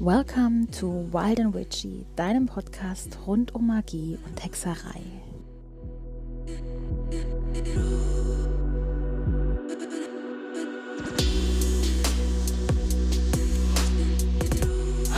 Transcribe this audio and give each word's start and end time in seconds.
Welcome 0.00 0.66
to 0.80 1.08
Wild 1.12 1.38
and 1.38 1.54
Witchy, 1.54 2.04
deinem 2.16 2.46
Podcast 2.46 3.16
rund 3.26 3.54
um 3.54 3.68
Magie 3.68 4.18
und 4.26 4.44
Hexerei. 4.44 5.00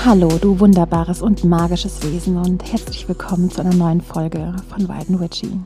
Hallo, 0.05 0.29
du 0.41 0.61
wunderbares 0.61 1.23
und 1.23 1.43
magisches 1.43 2.03
Wesen 2.03 2.37
und 2.37 2.71
herzlich 2.71 3.09
willkommen 3.09 3.51
zu 3.51 3.63
einer 3.63 3.75
neuen 3.75 4.03
Folge 4.03 4.55
von 4.69 4.89
Wild 4.89 5.09
and 5.09 5.21
Witchy. 5.21 5.59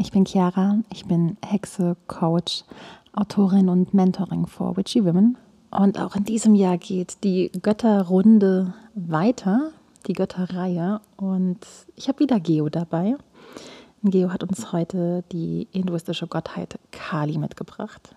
Ich 0.00 0.12
bin 0.12 0.24
Chiara, 0.24 0.78
ich 0.92 1.06
bin 1.06 1.36
Hexe, 1.44 1.96
Coach, 2.06 2.62
Autorin 3.12 3.68
und 3.68 3.94
Mentoring 3.94 4.46
for 4.46 4.76
Witchy 4.76 5.04
Women. 5.04 5.36
Und 5.70 5.98
auch 5.98 6.16
in 6.16 6.24
diesem 6.24 6.54
Jahr 6.54 6.78
geht 6.78 7.22
die 7.24 7.50
Götterrunde 7.62 8.74
weiter, 8.94 9.72
die 10.06 10.14
Götterreihe. 10.14 11.00
Und 11.16 11.58
ich 11.96 12.08
habe 12.08 12.20
wieder 12.20 12.40
Geo 12.40 12.68
dabei. 12.68 13.16
Geo 14.02 14.32
hat 14.32 14.42
uns 14.44 14.72
heute 14.72 15.24
die 15.32 15.68
hinduistische 15.72 16.26
Gottheit 16.26 16.78
Kali 16.90 17.36
mitgebracht. 17.38 18.14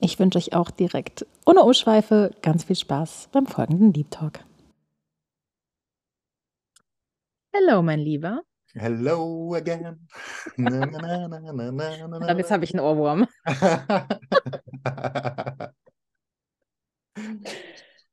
Ich 0.00 0.18
wünsche 0.18 0.38
euch 0.38 0.52
auch 0.52 0.70
direkt 0.70 1.26
ohne 1.46 1.62
Umschweife 1.62 2.32
ganz 2.42 2.64
viel 2.64 2.76
Spaß 2.76 3.28
beim 3.32 3.46
folgenden 3.46 3.92
Deep 3.92 4.10
Talk. 4.10 4.40
Hallo, 7.54 7.82
mein 7.82 8.00
Lieber. 8.00 8.42
Hello 8.74 9.54
again. 9.54 9.98
Na, 10.56 10.70
na, 10.70 10.86
na, 10.86 11.28
na, 11.28 11.52
na, 11.52 11.70
na, 11.70 12.28
Aber 12.28 12.38
jetzt 12.38 12.50
habe 12.50 12.64
ich 12.64 12.72
einen 12.74 12.80
Ohrwurm. 12.80 13.26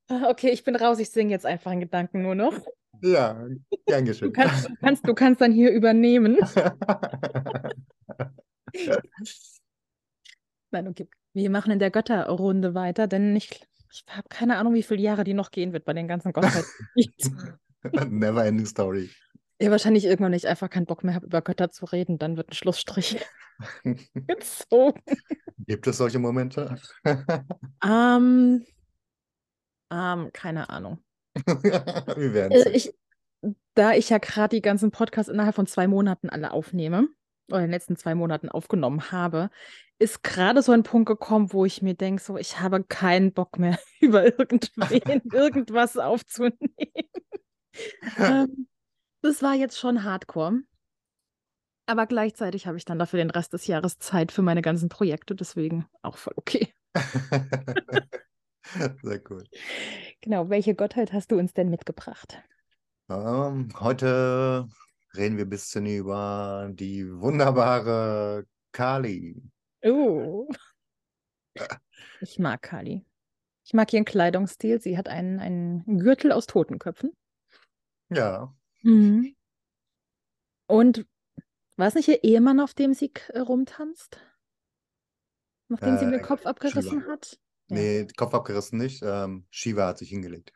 Okay, 0.09 0.49
ich 0.49 0.63
bin 0.63 0.75
raus. 0.75 0.97
Ich 0.99 1.09
singe 1.11 1.29
jetzt 1.31 1.45
einfach 1.45 1.71
in 1.71 1.79
Gedanken 1.81 2.21
nur 2.23 2.33
noch. 2.35 2.53
ja, 3.01 3.33
gern 3.85 4.05
Du 4.05 4.11
geschehen. 4.11 4.33
kannst, 4.33 4.69
du 4.69 4.75
kannst, 4.81 5.07
du 5.07 5.13
kannst 5.13 5.41
dann 5.41 5.51
hier 5.51 5.71
übernehmen. 5.71 6.37
Nein, 10.71 10.87
okay. 10.87 11.07
Wir 11.33 11.49
machen 11.51 11.71
in 11.71 11.79
der 11.79 11.91
Götterrunde 11.91 12.73
weiter, 12.73 13.05
denn 13.07 13.35
ich, 13.35 13.61
ich 13.91 14.03
habe 14.09 14.27
keine 14.29 14.57
Ahnung, 14.57 14.73
wie 14.73 14.81
viele 14.83 15.01
Jahre 15.01 15.23
die 15.23 15.35
noch 15.35 15.51
gehen 15.51 15.73
wird 15.73 15.85
bei 15.85 15.93
den 15.93 16.07
ganzen 16.07 16.33
Gottheiten. 16.33 16.65
Never 18.09 18.45
ending 18.45 18.65
story. 18.65 19.09
Ja, 19.61 19.71
wahrscheinlich 19.71 20.05
irgendwann, 20.05 20.31
wenn 20.31 20.37
ich 20.37 20.47
einfach 20.47 20.69
keinen 20.69 20.85
Bock 20.85 21.03
mehr 21.03 21.15
habe, 21.15 21.25
über 21.25 21.41
Götter 21.41 21.69
zu 21.69 21.85
reden, 21.85 22.17
dann 22.17 22.37
wird 22.37 22.49
ein 22.49 22.53
Schlussstrich 22.53 23.19
gezogen. 24.15 25.01
Gibt 25.67 25.87
es 25.87 25.97
solche 25.97 26.19
Momente? 26.19 26.75
Ähm, 27.83 28.65
ähm, 29.91 30.29
keine 30.33 30.69
Ahnung. 30.69 30.99
Wir 31.35 32.33
werden 32.33 32.51
Äh, 32.51 32.69
ich, 32.71 32.93
da 33.73 33.93
ich 33.93 34.09
ja 34.09 34.17
gerade 34.17 34.55
die 34.55 34.61
ganzen 34.61 34.91
Podcasts 34.91 35.31
innerhalb 35.31 35.55
von 35.55 35.67
zwei 35.67 35.87
Monaten 35.87 36.29
alle 36.29 36.51
aufnehme, 36.51 37.07
oder 37.49 37.59
in 37.59 37.65
den 37.65 37.71
letzten 37.71 37.95
zwei 37.95 38.15
Monaten 38.15 38.49
aufgenommen 38.49 39.11
habe, 39.11 39.49
ist 39.97 40.23
gerade 40.23 40.61
so 40.61 40.71
ein 40.71 40.83
Punkt 40.83 41.07
gekommen, 41.07 41.51
wo 41.51 41.65
ich 41.65 41.81
mir 41.81 41.93
denke, 41.93 42.21
so, 42.21 42.37
ich 42.37 42.59
habe 42.59 42.83
keinen 42.83 43.33
Bock 43.33 43.59
mehr, 43.59 43.79
über 43.99 44.25
irgendwen 44.25 45.21
irgendwas 45.31 45.97
aufzunehmen. 45.97 46.57
Ähm, 48.17 48.67
das 49.21 49.41
war 49.41 49.53
jetzt 49.53 49.77
schon 49.77 50.03
hardcore. 50.03 50.61
Aber 51.85 52.05
gleichzeitig 52.05 52.67
habe 52.67 52.77
ich 52.77 52.85
dann 52.85 52.99
dafür 52.99 53.17
den 53.17 53.31
Rest 53.31 53.53
des 53.53 53.65
Jahres 53.65 53.97
Zeit 53.97 54.31
für 54.31 54.43
meine 54.43 54.61
ganzen 54.61 54.89
Projekte, 54.89 55.33
deswegen 55.33 55.87
auch 56.03 56.17
voll 56.17 56.33
okay. 56.35 56.71
Sehr 59.01 59.21
cool. 59.31 59.43
Genau, 60.21 60.49
welche 60.49 60.75
Gottheit 60.75 61.11
hast 61.13 61.31
du 61.31 61.39
uns 61.39 61.53
denn 61.53 61.69
mitgebracht? 61.69 62.43
Ähm, 63.09 63.69
heute 63.79 64.69
reden 65.15 65.37
wir 65.37 65.45
ein 65.45 65.49
bisschen 65.49 65.87
über 65.87 66.69
die 66.71 67.11
wunderbare 67.11 68.45
Kali. 68.71 69.41
Oh. 69.83 70.47
Ich 72.21 72.37
mag 72.37 72.61
Kali. 72.61 73.03
Ich 73.63 73.73
mag 73.73 73.91
ihren 73.91 74.05
Kleidungsstil. 74.05 74.79
Sie 74.79 74.95
hat 74.95 75.07
einen, 75.07 75.39
einen 75.39 75.97
Gürtel 75.97 76.31
aus 76.31 76.45
Totenköpfen. 76.45 77.11
Ja, 78.09 78.53
Mhm. 78.81 79.35
Und 80.67 81.05
war 81.77 81.87
es 81.87 81.95
nicht 81.95 82.07
ihr 82.07 82.23
Ehemann, 82.23 82.59
auf 82.59 82.73
dem 82.73 82.93
sie 82.93 83.11
äh, 83.29 83.39
rumtanzt? 83.39 84.19
Nachdem 85.69 85.97
sie 85.97 86.05
ihm 86.05 86.11
den 86.11 86.19
Äh, 86.19 86.23
Kopf 86.23 86.45
abgerissen 86.45 87.01
Shiva. 87.01 87.11
hat? 87.11 87.39
Ja. 87.69 87.75
nee, 87.75 88.07
Kopf 88.17 88.33
abgerissen 88.33 88.77
nicht. 88.77 89.01
Ähm, 89.03 89.45
Shiva 89.49 89.87
hat 89.87 89.97
sich 89.97 90.09
hingelegt. 90.09 90.51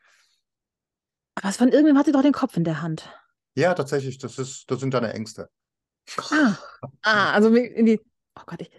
Aber 1.36 1.48
es 1.48 1.56
von 1.56 1.68
irgendwem 1.68 1.98
hat 1.98 2.06
sie 2.06 2.12
doch 2.12 2.22
den 2.22 2.32
Kopf 2.32 2.56
in 2.56 2.64
der 2.64 2.82
Hand. 2.82 3.10
Ja, 3.56 3.74
tatsächlich, 3.74 4.18
das 4.18 4.38
ist, 4.38 4.70
das 4.70 4.80
sind 4.80 4.94
deine 4.94 5.12
Ängste. 5.12 5.50
Ah, 6.30 6.56
ah 7.02 7.32
also 7.32 7.54
in 7.54 7.86
die, 7.86 8.00
oh 8.36 8.42
Gott, 8.46 8.60
ich, 8.60 8.70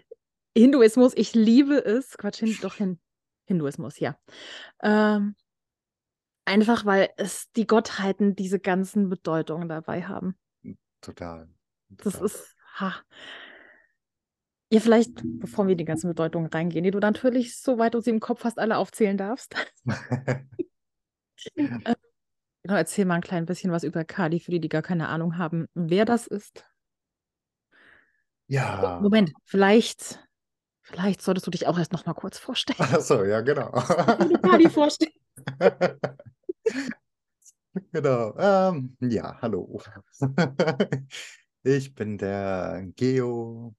Hinduismus, 0.56 1.12
ich 1.16 1.34
liebe 1.34 1.84
es. 1.84 2.16
Quatsch, 2.16 2.38
hin, 2.38 2.56
doch 2.62 2.74
hin, 2.74 2.98
Hinduismus, 3.46 3.98
ja. 3.98 4.18
Ähm, 4.82 5.34
einfach, 6.46 6.86
weil 6.86 7.10
es 7.16 7.50
die 7.52 7.66
Gottheiten 7.66 8.34
diese 8.34 8.58
ganzen 8.58 9.08
Bedeutungen 9.08 9.68
dabei 9.68 10.02
haben. 10.04 10.36
Total. 11.00 11.48
Das 11.88 12.14
total. 12.14 12.26
ist, 12.26 12.56
ha. 12.76 12.94
Ja, 14.72 14.80
vielleicht, 14.80 15.12
bevor 15.22 15.66
wir 15.66 15.72
in 15.72 15.78
die 15.78 15.84
ganzen 15.84 16.08
Bedeutungen 16.08 16.46
reingehen, 16.46 16.82
die 16.82 16.90
du 16.90 16.98
natürlich, 16.98 17.60
soweit 17.60 17.94
du 17.94 18.00
sie 18.00 18.10
im 18.10 18.20
Kopf 18.20 18.44
hast, 18.44 18.58
alle 18.58 18.78
aufzählen 18.78 19.16
darfst. 19.16 19.54
Genau, 22.66 22.78
erzähl 22.78 23.04
mal 23.04 23.14
ein 23.14 23.20
klein 23.20 23.46
bisschen 23.46 23.70
was 23.70 23.84
über 23.84 24.02
Kali, 24.02 24.40
für 24.40 24.50
die, 24.50 24.58
die 24.58 24.68
gar 24.68 24.82
keine 24.82 25.06
Ahnung 25.06 25.38
haben, 25.38 25.68
wer 25.74 26.04
das 26.04 26.26
ist. 26.26 26.64
Ja. 28.48 28.98
Moment, 29.00 29.32
vielleicht, 29.44 30.18
vielleicht 30.82 31.22
solltest 31.22 31.46
du 31.46 31.52
dich 31.52 31.68
auch 31.68 31.78
erst 31.78 31.92
noch 31.92 32.06
mal 32.06 32.14
kurz 32.14 32.38
vorstellen. 32.38 32.80
Achso, 32.92 33.22
ja, 33.22 33.40
genau. 33.40 33.70
Kali 33.70 34.68
vorstellen. 34.68 35.12
Genau. 37.92 38.34
Ähm, 38.38 38.96
ja, 39.00 39.38
hallo. 39.40 39.80
Ich 41.62 41.96
bin 41.96 42.16
der 42.16 42.84
Geo. 42.94 43.74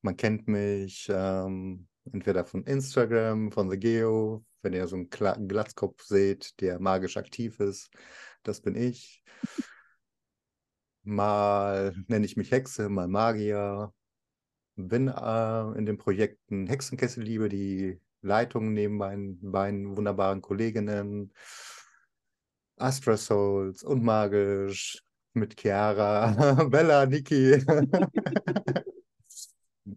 Man 0.00 0.16
kennt 0.16 0.48
mich 0.48 1.06
ähm, 1.10 1.86
entweder 2.10 2.46
von 2.46 2.64
Instagram, 2.64 3.52
von 3.52 3.70
The 3.70 3.78
Geo, 3.78 4.42
wenn 4.62 4.72
ihr 4.72 4.86
so 4.86 4.96
einen 4.96 5.10
Kla 5.10 5.34
Glatzkopf 5.36 6.02
seht, 6.02 6.58
der 6.62 6.80
magisch 6.80 7.18
aktiv 7.18 7.60
ist. 7.60 7.90
Das 8.42 8.62
bin 8.62 8.74
ich. 8.74 9.22
Mal 11.02 11.94
nenne 12.08 12.24
ich 12.24 12.38
mich 12.38 12.50
Hexe, 12.50 12.88
mal 12.88 13.06
Magier. 13.08 13.92
Bin 14.76 15.08
äh, 15.08 15.78
in 15.78 15.84
den 15.84 15.98
Projekten 15.98 16.66
Hexenkessel 16.66 17.22
Liebe, 17.22 17.50
die 17.50 18.00
Leitung 18.22 18.72
neben 18.72 18.96
meinen 18.96 19.38
beiden 19.52 19.94
wunderbaren 19.94 20.40
Kolleginnen. 20.40 21.34
Astra 22.76 23.16
Souls 23.16 23.82
und 23.82 24.02
Magisch 24.02 25.02
mit 25.32 25.58
Chiara, 25.60 26.64
Bella, 26.70 27.06
Niki. 27.06 27.64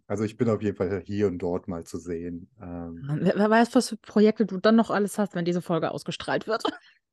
Also 0.05 0.25
ich 0.25 0.35
bin 0.35 0.49
auf 0.49 0.61
jeden 0.61 0.75
Fall 0.75 1.01
hier 1.05 1.27
und 1.27 1.37
dort 1.37 1.69
mal 1.69 1.85
zu 1.85 1.97
sehen. 1.97 2.49
Ähm, 2.61 3.07
Wer, 3.21 3.35
wer 3.37 3.49
weiß, 3.49 3.73
was 3.73 3.87
für 3.87 3.95
Projekte 3.97 4.45
du 4.45 4.57
dann 4.57 4.75
noch 4.75 4.89
alles 4.89 5.17
hast, 5.17 5.33
wenn 5.33 5.45
diese 5.45 5.61
Folge 5.61 5.91
ausgestrahlt 5.91 6.45
wird. 6.45 6.61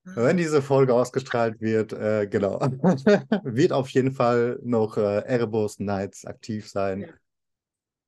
wenn 0.03 0.37
diese 0.37 0.61
Folge 0.61 0.93
ausgestrahlt 0.93 1.61
wird, 1.61 1.93
äh, 1.93 2.27
genau, 2.27 2.59
wird 3.45 3.73
auf 3.73 3.91
jeden 3.91 4.11
Fall 4.11 4.59
noch 4.63 4.97
äh, 4.97 5.21
Erebos 5.21 5.79
Nights 5.79 6.25
aktiv 6.25 6.69
sein. 6.69 7.03
Ja. 7.03 7.09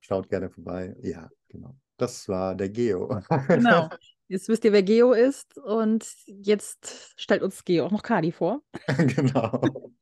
Schaut 0.00 0.28
gerne 0.28 0.50
vorbei. 0.50 0.96
Ja, 1.00 1.28
genau. 1.48 1.76
Das 1.96 2.28
war 2.28 2.54
der 2.54 2.68
Geo. 2.68 3.20
Genau. 3.48 3.88
Jetzt 4.28 4.48
wisst 4.48 4.64
ihr, 4.64 4.72
wer 4.72 4.82
Geo 4.82 5.12
ist 5.12 5.56
und 5.58 6.04
jetzt 6.26 7.14
stellt 7.16 7.42
uns 7.42 7.64
Geo 7.64 7.86
auch 7.86 7.92
noch 7.92 8.02
Kali 8.02 8.32
vor. 8.32 8.62
Genau. 9.16 9.92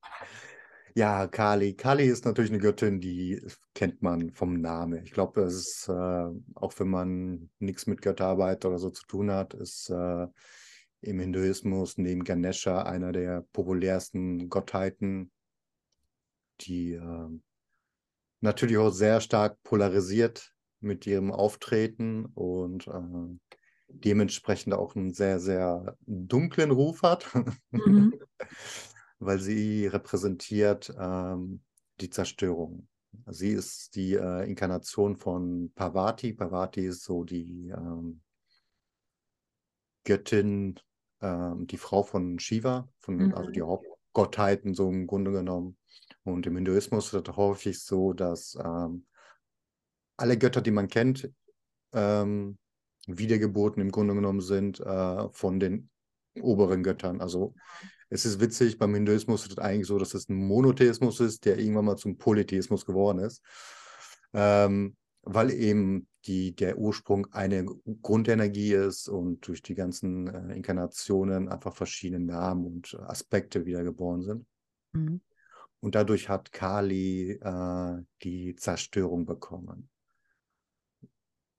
Ja, 0.97 1.27
Kali. 1.27 1.75
Kali 1.75 2.05
ist 2.05 2.25
natürlich 2.25 2.53
eine 2.53 2.61
Göttin, 2.61 3.01
die 3.01 3.45
kennt 3.75 4.01
man 4.01 4.31
vom 4.31 4.61
Namen. 4.61 5.03
Ich 5.03 5.11
glaube, 5.11 5.43
es 5.43 5.55
ist, 5.55 5.89
äh, 5.89 6.29
auch 6.55 6.73
wenn 6.79 6.89
man 6.89 7.51
nichts 7.59 7.89
mit 7.89 8.01
Götterarbeit 8.01 8.65
oder 8.65 8.79
so 8.79 8.91
zu 8.91 9.05
tun 9.05 9.33
hat, 9.33 9.55
ist 9.55 9.91
äh, 9.91 10.29
im 11.01 11.19
Hinduismus 11.19 11.99
neben 11.99 12.23
Ganesha 12.23 12.83
einer 12.83 13.11
der 13.11 13.45
populärsten 13.53 14.49
Gottheiten, 14.49 15.33
die 16.61 16.93
äh, 16.93 17.29
natürlich 18.41 18.77
auch 18.79 18.91
sehr 18.91 19.21
stark 19.21 19.61
polarisiert 19.65 20.55
mit 20.79 21.09
ihrem 21.09 21.33
Auftreten 21.33 22.27
und 22.27 22.87
äh, 22.87 23.57
dementsprechend 24.01 24.75
auch 24.75 24.97
einen 24.97 25.13
sehr, 25.13 25.41
sehr 25.41 25.97
dunklen 26.07 26.71
Ruf 26.71 27.03
hat. 27.03 27.27
Mhm. 27.71 28.15
weil 29.19 29.39
sie 29.39 29.87
repräsentiert 29.87 30.95
ähm, 30.99 31.63
die 32.01 32.11
Zerstörung. 32.11 32.89
Sie 33.27 33.51
ist 33.51 33.95
die 33.95 34.15
äh, 34.15 34.49
Inkarnation 34.49 35.17
von 35.17 35.73
Parvati. 35.75 36.33
Parvati 36.33 36.87
ist 36.87 37.05
so 37.05 37.25
die 37.25 37.69
ähm, 37.69 38.23
Göttin, 40.05 40.81
ähm, 41.21 41.67
die 41.67 41.79
Frau 41.79 42.03
von 42.03 42.39
Shiva, 42.39 42.89
von, 42.99 43.17
mhm. 43.17 43.35
also 43.35 43.51
die 43.51 43.63
Hauptgottheiten 43.63 44.75
so 44.75 44.91
im 44.91 45.07
Grunde 45.07 45.31
genommen. 45.31 45.79
Und 46.25 46.47
im 46.47 46.57
Hinduismus 46.57 47.13
ist 47.13 47.29
es 47.29 47.37
häufig 47.37 47.83
so, 47.83 48.13
dass 48.13 48.59
ähm, 48.63 49.07
alle 50.17 50.37
Götter, 50.39 50.61
die 50.61 50.71
man 50.71 50.89
kennt, 50.89 51.31
ähm, 51.93 52.59
Wiedergeburten 53.07 53.83
im 53.83 53.91
Grunde 53.91 54.15
genommen 54.15 54.41
sind 54.41 54.81
äh, 54.81 55.29
von 55.31 55.61
den 55.61 55.91
oberen 56.41 56.83
Göttern. 56.83 57.21
Also 57.21 57.55
es 58.09 58.27
ist 58.27 58.41
witzig, 58.41 58.79
beim 58.79 58.95
Hinduismus 58.95 59.45
ist 59.45 59.53
es 59.53 59.59
eigentlich 59.59 59.87
so, 59.87 59.99
dass 59.99 60.15
es 60.15 60.29
ein 60.29 60.37
Monotheismus 60.37 61.21
ist, 61.21 61.45
der 61.45 61.59
irgendwann 61.59 61.87
mal 61.87 61.97
zum 61.97 62.19
Polytheismus 62.19 62.85
geworden 62.85 63.19
ist. 63.19 63.43
Ähm, 64.33 64.97
weil 65.23 65.51
eben 65.53 66.07
die, 66.27 66.55
der 66.55 66.79
Ursprung 66.79 67.27
eine 67.33 67.65
Grundenergie 68.03 68.73
ist 68.73 69.09
und 69.09 69.47
durch 69.47 69.63
die 69.63 69.75
ganzen 69.75 70.29
äh, 70.29 70.55
Inkarnationen 70.55 71.49
einfach 71.49 71.75
verschiedene 71.75 72.25
Namen 72.25 72.67
und 72.67 72.99
Aspekte 73.01 73.65
wiedergeboren 73.65 74.23
sind. 74.23 74.47
Mhm. 74.93 75.21
Und 75.81 75.95
dadurch 75.95 76.29
hat 76.29 76.53
Kali 76.53 77.33
äh, 77.33 78.03
die 78.23 78.55
Zerstörung 78.57 79.27
bekommen. 79.27 79.91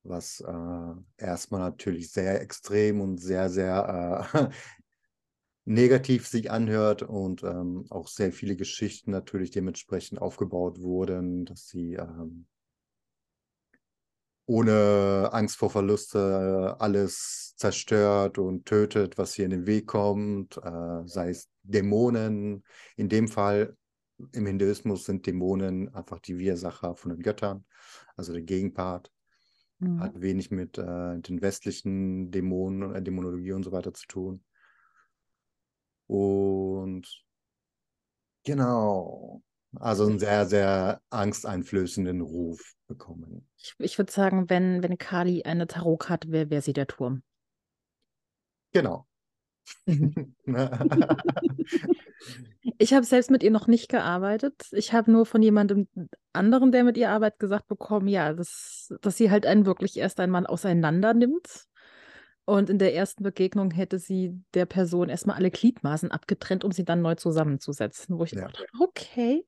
Was 0.07 0.39
äh, 0.39 0.93
erstmal 1.17 1.61
natürlich 1.61 2.11
sehr 2.11 2.41
extrem 2.41 3.01
und 3.01 3.17
sehr, 3.17 3.49
sehr 3.49 4.29
äh, 4.33 4.49
negativ 5.65 6.27
sich 6.27 6.51
anhört 6.51 7.01
und 7.01 7.43
ähm, 7.43 7.85
auch 7.89 8.07
sehr 8.07 8.31
viele 8.31 8.55
Geschichten 8.55 9.11
natürlich 9.11 9.49
dementsprechend 9.49 10.21
aufgebaut 10.21 10.79
wurden, 10.79 11.45
dass 11.45 11.67
sie 11.67 11.95
ähm, 11.95 12.45
ohne 14.45 15.29
Angst 15.31 15.57
vor 15.57 15.71
Verluste 15.71 16.75
alles 16.79 17.55
zerstört 17.57 18.37
und 18.37 18.65
tötet, 18.65 19.17
was 19.17 19.33
hier 19.33 19.45
in 19.45 19.51
den 19.51 19.65
Weg 19.65 19.87
kommt, 19.87 20.57
äh, 20.57 21.01
sei 21.05 21.29
es 21.29 21.49
Dämonen. 21.63 22.63
In 22.95 23.09
dem 23.09 23.27
Fall 23.27 23.75
im 24.31 24.45
Hinduismus 24.45 25.05
sind 25.05 25.25
Dämonen 25.25 25.93
einfach 25.93 26.19
die 26.19 26.37
Widersacher 26.37 26.95
von 26.95 27.11
den 27.11 27.21
Göttern, 27.21 27.65
also 28.15 28.33
der 28.33 28.43
Gegenpart. 28.43 29.11
Mhm. 29.79 29.99
Hat 29.99 30.21
wenig 30.21 30.51
mit 30.51 30.77
äh, 30.77 31.19
den 31.19 31.41
westlichen 31.41 32.31
Dämonen, 32.31 32.95
äh, 32.95 33.01
Dämonologie 33.01 33.53
und 33.53 33.63
so 33.63 33.71
weiter 33.71 33.93
zu 33.93 34.07
tun. 34.07 34.43
Und 36.07 37.07
genau, 38.43 39.41
also 39.79 40.05
einen 40.05 40.19
sehr, 40.19 40.45
sehr 40.45 41.01
angsteinflößenden 41.09 42.21
Ruf 42.21 42.73
bekommen. 42.87 43.47
Ich, 43.57 43.75
ich 43.79 43.97
würde 43.97 44.11
sagen, 44.11 44.49
wenn, 44.49 44.83
wenn 44.83 44.97
Kali 44.97 45.43
eine 45.43 45.67
Tarotkarte 45.67 46.31
wäre, 46.31 46.49
wäre 46.49 46.61
sie 46.61 46.73
der 46.73 46.87
Turm. 46.87 47.23
Genau. 48.71 49.07
Ich 52.77 52.93
habe 52.93 53.05
selbst 53.05 53.29
mit 53.29 53.43
ihr 53.43 53.51
noch 53.51 53.67
nicht 53.67 53.89
gearbeitet. 53.89 54.55
Ich 54.71 54.93
habe 54.93 55.11
nur 55.11 55.25
von 55.25 55.41
jemandem 55.41 55.87
anderen, 56.33 56.71
der 56.71 56.83
mit 56.83 56.97
ihr 56.97 57.09
arbeitet, 57.09 57.39
gesagt 57.39 57.67
bekommen, 57.67 58.07
ja, 58.07 58.33
dass, 58.33 58.93
dass 59.01 59.17
sie 59.17 59.29
halt 59.31 59.45
einen 59.45 59.65
wirklich 59.65 59.97
erst 59.97 60.19
einmal 60.19 60.47
auseinander 60.47 61.13
nimmt. 61.13 61.67
Und 62.45 62.69
in 62.69 62.77
der 62.77 62.93
ersten 62.93 63.23
Begegnung 63.23 63.71
hätte 63.71 63.97
sie 63.97 64.39
der 64.53 64.65
Person 64.65 65.09
erstmal 65.09 65.35
alle 65.35 65.49
Gliedmaßen 65.49 66.11
abgetrennt, 66.11 66.63
um 66.63 66.71
sie 66.71 66.85
dann 66.85 67.01
neu 67.01 67.15
zusammenzusetzen. 67.15 68.17
Wo 68.19 68.23
ich 68.23 68.31
ja. 68.31 68.41
dachte, 68.41 68.65
okay. 68.79 69.45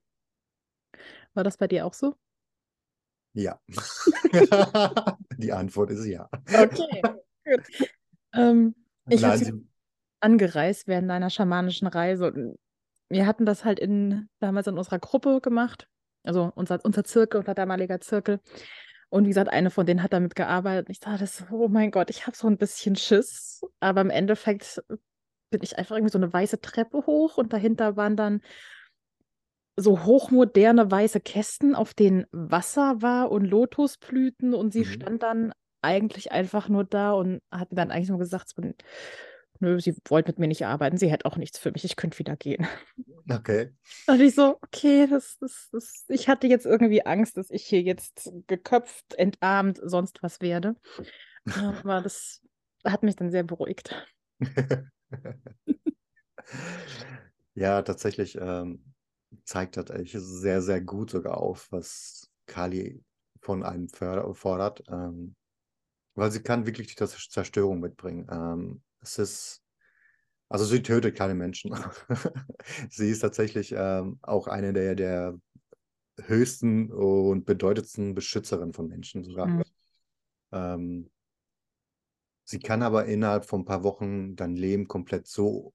War 1.34 1.44
das 1.44 1.58
bei 1.58 1.68
dir 1.68 1.86
auch 1.86 1.94
so? 1.94 2.16
Ja. 3.34 3.60
Die 5.38 5.54
Antwort 5.54 5.92
ist 5.92 6.06
ja. 6.06 6.28
Okay, 6.48 7.02
gut. 7.46 7.64
Ähm, 8.34 8.76
ich 9.08 9.24
habe 9.24 9.38
sie 9.38 9.68
angereist 10.20 10.88
während 10.88 11.10
einer 11.12 11.30
schamanischen 11.30 11.88
Reise. 11.88 12.56
Wir 13.10 13.26
hatten 13.26 13.46
das 13.46 13.66
halt 13.66 13.80
in, 13.80 14.30
damals 14.40 14.68
in 14.68 14.78
unserer 14.78 15.00
Gruppe 15.00 15.40
gemacht. 15.42 15.88
Also 16.24 16.52
unser, 16.56 16.84
unser 16.84 17.04
Zirkel, 17.04 17.40
unser 17.40 17.56
damaliger 17.56 18.00
Zirkel. 18.02 18.40
Und 19.10 19.24
wie 19.24 19.30
gesagt, 19.30 19.50
eine 19.50 19.70
von 19.70 19.86
denen 19.86 20.04
hat 20.04 20.14
damit 20.14 20.36
gearbeitet. 20.36 20.88
Und 20.88 20.92
ich 20.92 21.00
dachte, 21.00 21.26
so, 21.26 21.46
oh 21.52 21.68
mein 21.70 21.92
Gott, 21.92 22.10
ich 22.10 22.28
habe 22.28 22.36
so 22.36 22.48
ein 22.48 22.58
bisschen 22.58 22.96
Schiss. 22.96 23.62
Aber 23.80 24.02
im 24.02 24.10
Endeffekt 24.10 24.84
bin 25.50 25.62
ich 25.64 25.78
einfach 25.78 25.96
irgendwie 25.96 26.12
so 26.12 26.20
eine 26.20 26.32
weiße 26.32 26.60
Treppe 26.60 27.06
hoch 27.06 27.38
und 27.38 27.54
dahinter 27.54 27.96
waren 27.96 28.18
dann 28.18 28.42
so 29.78 30.04
hochmoderne 30.04 30.90
weiße 30.90 31.22
Kästen, 31.22 31.76
auf 31.76 31.94
denen 31.94 32.26
Wasser 32.32 33.02
war 33.02 33.32
und 33.32 33.46
Lotusblüten 33.46 34.54
und 34.54 34.74
sie 34.74 34.80
mhm. 34.80 34.86
stand 34.86 35.24
dann 35.24 35.54
eigentlich 35.82 36.32
einfach 36.32 36.68
nur 36.68 36.84
da 36.84 37.14
und 37.14 37.42
hat 37.52 37.72
mir 37.72 37.76
dann 37.76 37.92
eigentlich 37.92 38.10
nur 38.10 38.20
gesagt, 38.20 38.54
nö, 39.62 39.80
sie 39.80 39.96
wollte 40.08 40.32
mit 40.32 40.40
mir 40.40 40.48
nicht 40.48 40.66
arbeiten, 40.66 40.98
sie 40.98 41.12
hätte 41.12 41.26
auch 41.26 41.38
nichts 41.38 41.58
für 41.58 41.72
mich, 41.72 41.84
ich 41.84 41.96
könnte 41.96 42.20
wieder 42.20 42.36
gehen. 42.36 42.68
Okay. 43.30 43.74
Und 44.08 44.20
ich 44.20 44.36
so, 44.36 44.58
okay, 44.62 45.08
das, 45.08 45.38
das, 45.40 45.70
das, 45.72 46.06
ich 46.08 46.28
hatte 46.28 46.48
jetzt 46.48 46.66
irgendwie 46.66 47.06
Angst, 47.06 47.38
dass 47.38 47.50
ich 47.50 47.64
hier 47.64 47.82
jetzt 47.82 48.32
geköpft, 48.48 49.14
entarmt, 49.16 49.80
sonst 49.84 50.22
was 50.22 50.42
werde. 50.42 50.76
Aber 51.46 52.02
das 52.02 52.42
hat 52.86 53.04
mich 53.04 53.16
dann 53.16 53.32
sehr 53.32 53.44
beruhigt. 53.44 53.96
ja, 57.56 57.82
tatsächlich. 57.82 58.38
Ähm 58.40 58.84
zeigt 59.44 59.78
das 59.78 59.92
eigentlich 59.92 60.16
sehr, 60.18 60.62
sehr 60.62 60.82
gut 60.82 61.10
sogar 61.10 61.38
auf, 61.38 61.72
was 61.72 62.30
Kali 62.46 63.04
von 63.42 63.64
einem 63.64 63.90
fordert, 63.90 64.84
ähm, 64.90 65.36
weil 66.16 66.32
sie 66.32 66.42
kann 66.42 66.66
wirklich 66.66 66.88
die 66.88 66.96
Zerstörung 66.96 67.80
mitbringen. 67.80 68.28
Ähm, 68.30 68.82
es 69.02 69.18
ist, 69.18 69.64
also 70.50 70.66
sie 70.66 70.82
tötet 70.82 71.16
keine 71.16 71.36
Menschen. 71.36 71.76
sie 72.90 73.10
ist 73.10 73.20
tatsächlich 73.20 73.74
ähm, 73.76 74.20
auch 74.22 74.48
eine 74.48 74.74
der, 74.74 74.96
der 74.96 75.40
höchsten 76.22 76.92
und 76.92 77.46
bedeutendsten 77.46 78.16
Beschützerinnen 78.16 78.74
von 78.74 78.88
Menschen 78.88 79.24
sogar. 79.24 79.48
Mhm. 79.48 79.64
Ähm, 80.52 81.12
sie 82.44 82.60
kann 82.60 82.82
aber 82.82 83.06
innerhalb 83.06 83.46
von 83.46 83.62
ein 83.62 83.66
paar 83.66 83.84
Wochen 83.84 84.36
dein 84.36 84.56
Leben 84.56 84.88
komplett 84.88 85.28
so 85.28 85.74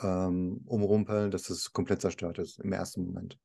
ähm, 0.00 0.60
umrumpeln, 0.66 1.30
dass 1.30 1.50
es 1.50 1.72
komplett 1.72 2.00
zerstört 2.00 2.38
ist 2.38 2.58
im 2.60 2.72
ersten 2.72 3.04
Moment. 3.04 3.38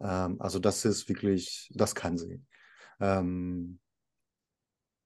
Ähm, 0.00 0.40
also 0.40 0.58
das 0.58 0.84
ist 0.84 1.08
wirklich, 1.08 1.70
das 1.74 1.94
kann 1.94 2.18
sie. 2.18 2.42
Ähm, 3.00 3.78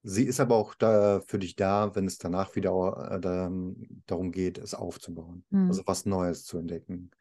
sie 0.07 0.25
ist 0.25 0.39
aber 0.39 0.55
auch 0.55 0.75
da 0.75 1.21
für 1.21 1.39
dich 1.39 1.55
da, 1.55 1.95
wenn 1.95 2.05
es 2.05 2.17
danach 2.17 2.55
wieder 2.55 3.11
äh, 3.11 3.19
da, 3.19 3.51
darum 4.05 4.31
geht, 4.31 4.57
es 4.57 4.73
aufzubauen. 4.73 5.43
Mhm. 5.49 5.67
Also 5.67 5.83
was 5.85 6.05
Neues 6.05 6.43
zu 6.43 6.57
entdecken. 6.57 7.11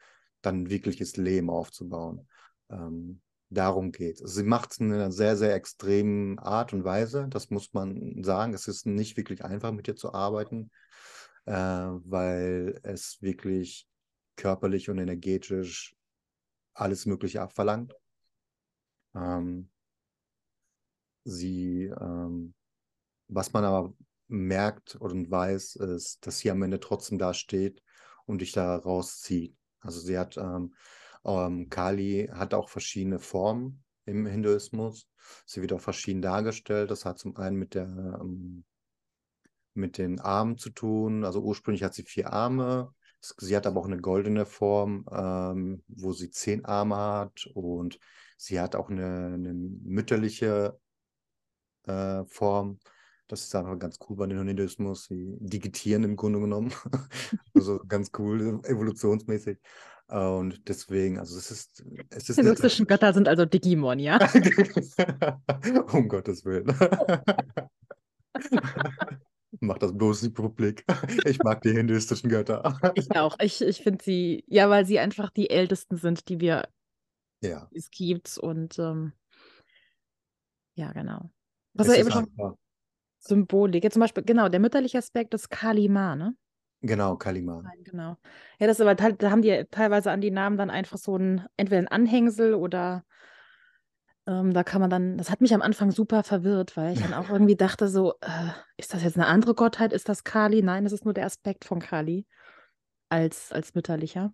Dann 0.43 0.71
wirkliches 0.71 1.17
Leben 1.17 1.51
aufzubauen. 1.51 2.29
Ähm, 2.71 3.21
darum 3.51 3.93
geht 3.93 4.21
es. 4.21 4.35
Sie 4.35 4.43
macht 4.43 4.73
es 4.73 4.79
in 4.79 4.93
einer 4.93 5.11
sehr, 5.11 5.37
sehr 5.37 5.55
extremen 5.55 6.39
Art 6.39 6.73
und 6.73 6.85
Weise. 6.85 7.27
Das 7.29 7.51
muss 7.51 7.73
man 7.73 8.23
sagen. 8.23 8.55
Es 8.55 8.69
ist 8.69 8.87
nicht 8.87 9.17
wirklich 9.17 9.45
einfach, 9.45 9.73
mit 9.73 9.89
ihr 9.89 9.97
zu 9.97 10.13
arbeiten 10.13 10.71
äh, 11.47 11.53
weil 11.53 12.79
es 12.83 13.23
wirklich 13.23 13.89
körperlich 14.37 14.91
und 14.91 14.99
energetisch 14.99 15.97
alles 16.75 17.07
Mögliche 17.07 17.41
abverlangt. 17.41 17.95
Ähm, 19.15 19.71
sie, 21.25 21.85
ähm, 21.85 22.55
was 23.29 23.53
man 23.53 23.65
aber 23.65 23.95
merkt 24.29 24.97
und 24.97 25.31
weiß, 25.31 25.77
ist, 25.77 26.27
dass 26.27 26.39
sie 26.39 26.51
am 26.51 26.63
Ende 26.63 26.81
trotzdem 26.81 27.19
da 27.19 27.35
steht 27.35 27.83
und 28.25 28.41
dich 28.41 28.53
da 28.53 28.77
rauszieht. 28.77 29.57
Also 29.81 30.01
sie 30.01 30.19
hat, 30.19 30.37
ähm, 30.37 30.75
ähm, 31.25 31.69
Kali 31.69 32.29
hat 32.33 32.55
auch 32.55 32.69
verschiedene 32.69 33.19
Formen 33.19 33.85
im 34.05 34.27
Hinduismus. 34.27 35.09
Sie 35.45 35.63
wird 35.63 35.73
auch 35.73 35.81
verschieden 35.81 36.23
dargestellt. 36.23 36.91
Das 36.91 37.05
hat 37.05 37.19
zum 37.19 37.37
einen 37.37 37.57
mit 37.57 37.75
der 37.75 38.19
ähm, 38.21 38.65
mit 39.77 39.99
den 39.99 40.21
Armen 40.21 40.59
zu 40.59 40.71
tun. 40.71 41.25
Also 41.25 41.41
ursprünglich 41.43 41.83
hat 41.83 41.95
sie 41.95 42.03
vier 42.03 42.33
Arme. 42.33 42.93
Sie 43.21 43.57
hat 43.57 43.67
aber 43.67 43.81
auch 43.81 43.87
eine 43.87 44.01
goldene 44.01 44.47
Form, 44.47 45.05
ähm, 45.11 45.83
wo 45.89 46.13
sie 46.13 46.31
zehn 46.31 46.65
Arme 46.65 46.97
hat. 46.97 47.47
Und 47.55 47.99
sie 48.37 48.61
hat 48.61 48.75
auch 48.75 48.91
eine, 48.91 49.35
eine 49.35 49.53
mütterliche 49.53 50.79
äh, 51.85 52.25
Form. 52.25 52.79
Das 53.29 53.43
ist 53.43 53.55
einfach 53.55 53.79
ganz 53.79 53.99
cool 54.09 54.17
bei 54.17 54.27
den 54.27 54.47
Hinduismus. 54.47 55.07
Sie 55.07 55.37
digitieren 55.41 56.05
im 56.05 56.17
Grunde 56.17 56.41
genommen. 56.41 56.73
also 57.55 57.81
ganz 57.89 58.11
cool, 58.19 58.61
evolutionsmäßig. 58.65 59.59
Und 60.09 60.69
deswegen, 60.69 61.19
also 61.19 61.37
es 61.37 61.51
ist. 61.51 61.85
Es 62.11 62.29
ist 62.29 62.39
die 62.39 62.45
mystischen 62.45 62.87
Götter 62.87 63.13
sind 63.13 63.27
also 63.27 63.45
Digimon, 63.45 63.99
ja? 63.99 64.19
um 65.93 66.09
Gottes 66.09 66.45
Willen. 66.45 66.67
Mach 69.61 69.79
das 69.79 69.97
bloß 69.97 70.23
nicht 70.23 70.35
publik. 70.35 70.85
Ich 71.25 71.39
mag 71.39 71.63
die 71.63 71.73
hinduistischen 71.73 72.29
Götter. 72.29 72.79
Ich 72.95 73.11
auch. 73.17 73.37
Ich, 73.41 73.61
ich 73.63 73.81
finde 73.83 74.05
sie, 74.05 74.45
ja, 74.47 74.71
weil 74.71 74.87
sie 74.87 75.01
einfach 75.01 75.31
die 75.31 75.51
ältesten 75.51 75.97
sind, 75.97 76.29
die 76.29 76.39
wir 76.41 76.69
Ja. 77.41 77.69
es 77.75 77.91
gibt. 77.91 78.39
Und 78.39 78.79
ähm, 78.79 79.13
ja, 80.75 80.93
genau. 80.93 81.31
Was 81.73 81.89
Es 81.89 81.95
er 81.95 82.01
eben 82.01 82.11
schon 82.13 82.27
einfach, 82.27 82.55
Symbolik. 83.27 83.85
Jetzt 83.85 83.95
zum 83.95 84.01
Beispiel, 84.01 84.25
genau, 84.25 84.49
der 84.49 84.61
mütterliche 84.61 84.99
Aspekt 84.99 85.35
ist 85.35 85.51
Kalima, 85.51 86.17
ne? 86.17 86.35
genau, 86.83 87.17
Kalima. 87.17 87.63
Nein, 87.63 87.85
genau. 87.85 88.17
Ja, 88.59 88.67
das 88.67 88.79
ist 88.79 88.87
aber, 88.87 88.95
da 88.95 89.31
haben 89.31 89.43
die 89.43 89.65
teilweise 89.71 90.11
an 90.11 90.21
die 90.21 90.31
Namen 90.31 90.57
dann 90.57 90.71
einfach 90.71 90.99
so 90.99 91.17
ein, 91.17 91.47
entweder 91.57 91.81
ein 91.81 91.89
Anhängsel 91.89 92.55
oder 92.55 93.05
ähm, 94.27 94.53
da 94.53 94.65
kann 94.65 94.81
man 94.81 94.91
dann, 94.91 95.17
das 95.19 95.31
hat 95.31 95.41
mich 95.41 95.55
am 95.55 95.63
Anfang 95.63 95.91
super 95.91 96.23
verwirrt, 96.23 96.77
weil 96.77 96.95
ich 96.95 97.01
dann 97.01 97.15
auch 97.15 97.29
irgendwie 97.29 97.57
dachte 97.57 97.89
so, 97.89 98.15
äh, 98.21 98.51
ist 98.77 98.93
das 98.93 99.03
jetzt 99.03 99.17
eine 99.17 99.27
andere 99.27 99.55
Gottheit? 99.55 99.93
Ist 99.93 100.09
das 100.09 100.25
Kali? 100.25 100.63
Nein, 100.63 100.85
das 100.85 100.93
ist 100.93 101.05
nur 101.05 101.15
der 101.15 101.27
Aspekt 101.27 101.65
von 101.65 101.81
Kali 101.81 102.27
als, 103.09 103.53
als 103.53 103.75
mütterlicher. 103.75 104.33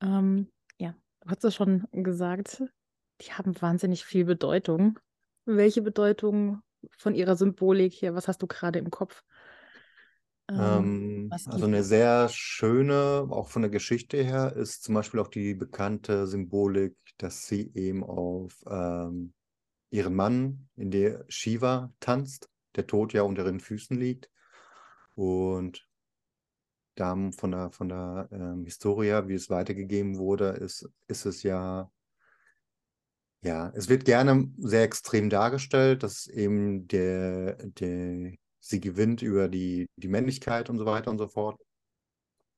Ähm, 0.00 0.50
ja, 0.78 0.94
du 1.20 1.30
hast 1.30 1.44
es 1.44 1.54
schon 1.54 1.86
gesagt, 1.92 2.62
die 3.22 3.32
haben 3.32 3.60
wahnsinnig 3.60 4.04
viel 4.04 4.24
Bedeutung. 4.24 4.98
Welche 5.44 5.82
Bedeutung 5.82 6.62
von 6.98 7.14
ihrer 7.14 7.36
Symbolik 7.36 7.92
hier, 7.94 8.14
was 8.14 8.28
hast 8.28 8.42
du 8.42 8.46
gerade 8.46 8.78
im 8.78 8.90
Kopf? 8.90 9.22
Ähm, 10.48 10.94
Ähm, 11.28 11.30
also 11.46 11.66
eine 11.66 11.82
sehr 11.82 12.28
schöne, 12.28 13.26
auch 13.30 13.48
von 13.48 13.62
der 13.62 13.70
Geschichte 13.70 14.22
her, 14.22 14.54
ist 14.54 14.84
zum 14.84 14.94
Beispiel 14.94 15.20
auch 15.20 15.28
die 15.28 15.54
bekannte 15.54 16.26
Symbolik, 16.26 16.96
dass 17.18 17.46
sie 17.46 17.72
eben 17.74 18.04
auf 18.04 18.62
ähm, 18.68 19.34
ihren 19.90 20.14
Mann, 20.14 20.68
in 20.76 20.90
der 20.90 21.24
Shiva 21.28 21.92
tanzt, 22.00 22.50
der 22.76 22.86
Tod 22.86 23.12
ja 23.12 23.22
unter 23.22 23.44
ihren 23.44 23.60
Füßen 23.60 23.98
liegt. 23.98 24.30
Und 25.14 25.88
da 26.94 27.14
von 27.32 27.50
der, 27.50 27.70
von 27.70 27.88
der 27.88 28.28
ähm, 28.32 28.64
Historia, 28.64 29.28
wie 29.28 29.34
es 29.34 29.50
weitergegeben 29.50 30.16
wurde, 30.18 30.48
ist, 30.50 30.88
ist 31.08 31.26
es 31.26 31.42
ja, 31.42 31.90
ja, 33.46 33.72
es 33.74 33.88
wird 33.88 34.04
gerne 34.04 34.50
sehr 34.58 34.82
extrem 34.82 35.30
dargestellt, 35.30 36.02
dass 36.02 36.26
eben 36.26 36.88
der, 36.88 37.54
der, 37.54 38.32
sie 38.58 38.80
gewinnt 38.80 39.22
über 39.22 39.48
die, 39.48 39.86
die 39.96 40.08
Männlichkeit 40.08 40.68
und 40.68 40.78
so 40.78 40.86
weiter 40.86 41.10
und 41.10 41.18
so 41.18 41.28
fort. 41.28 41.60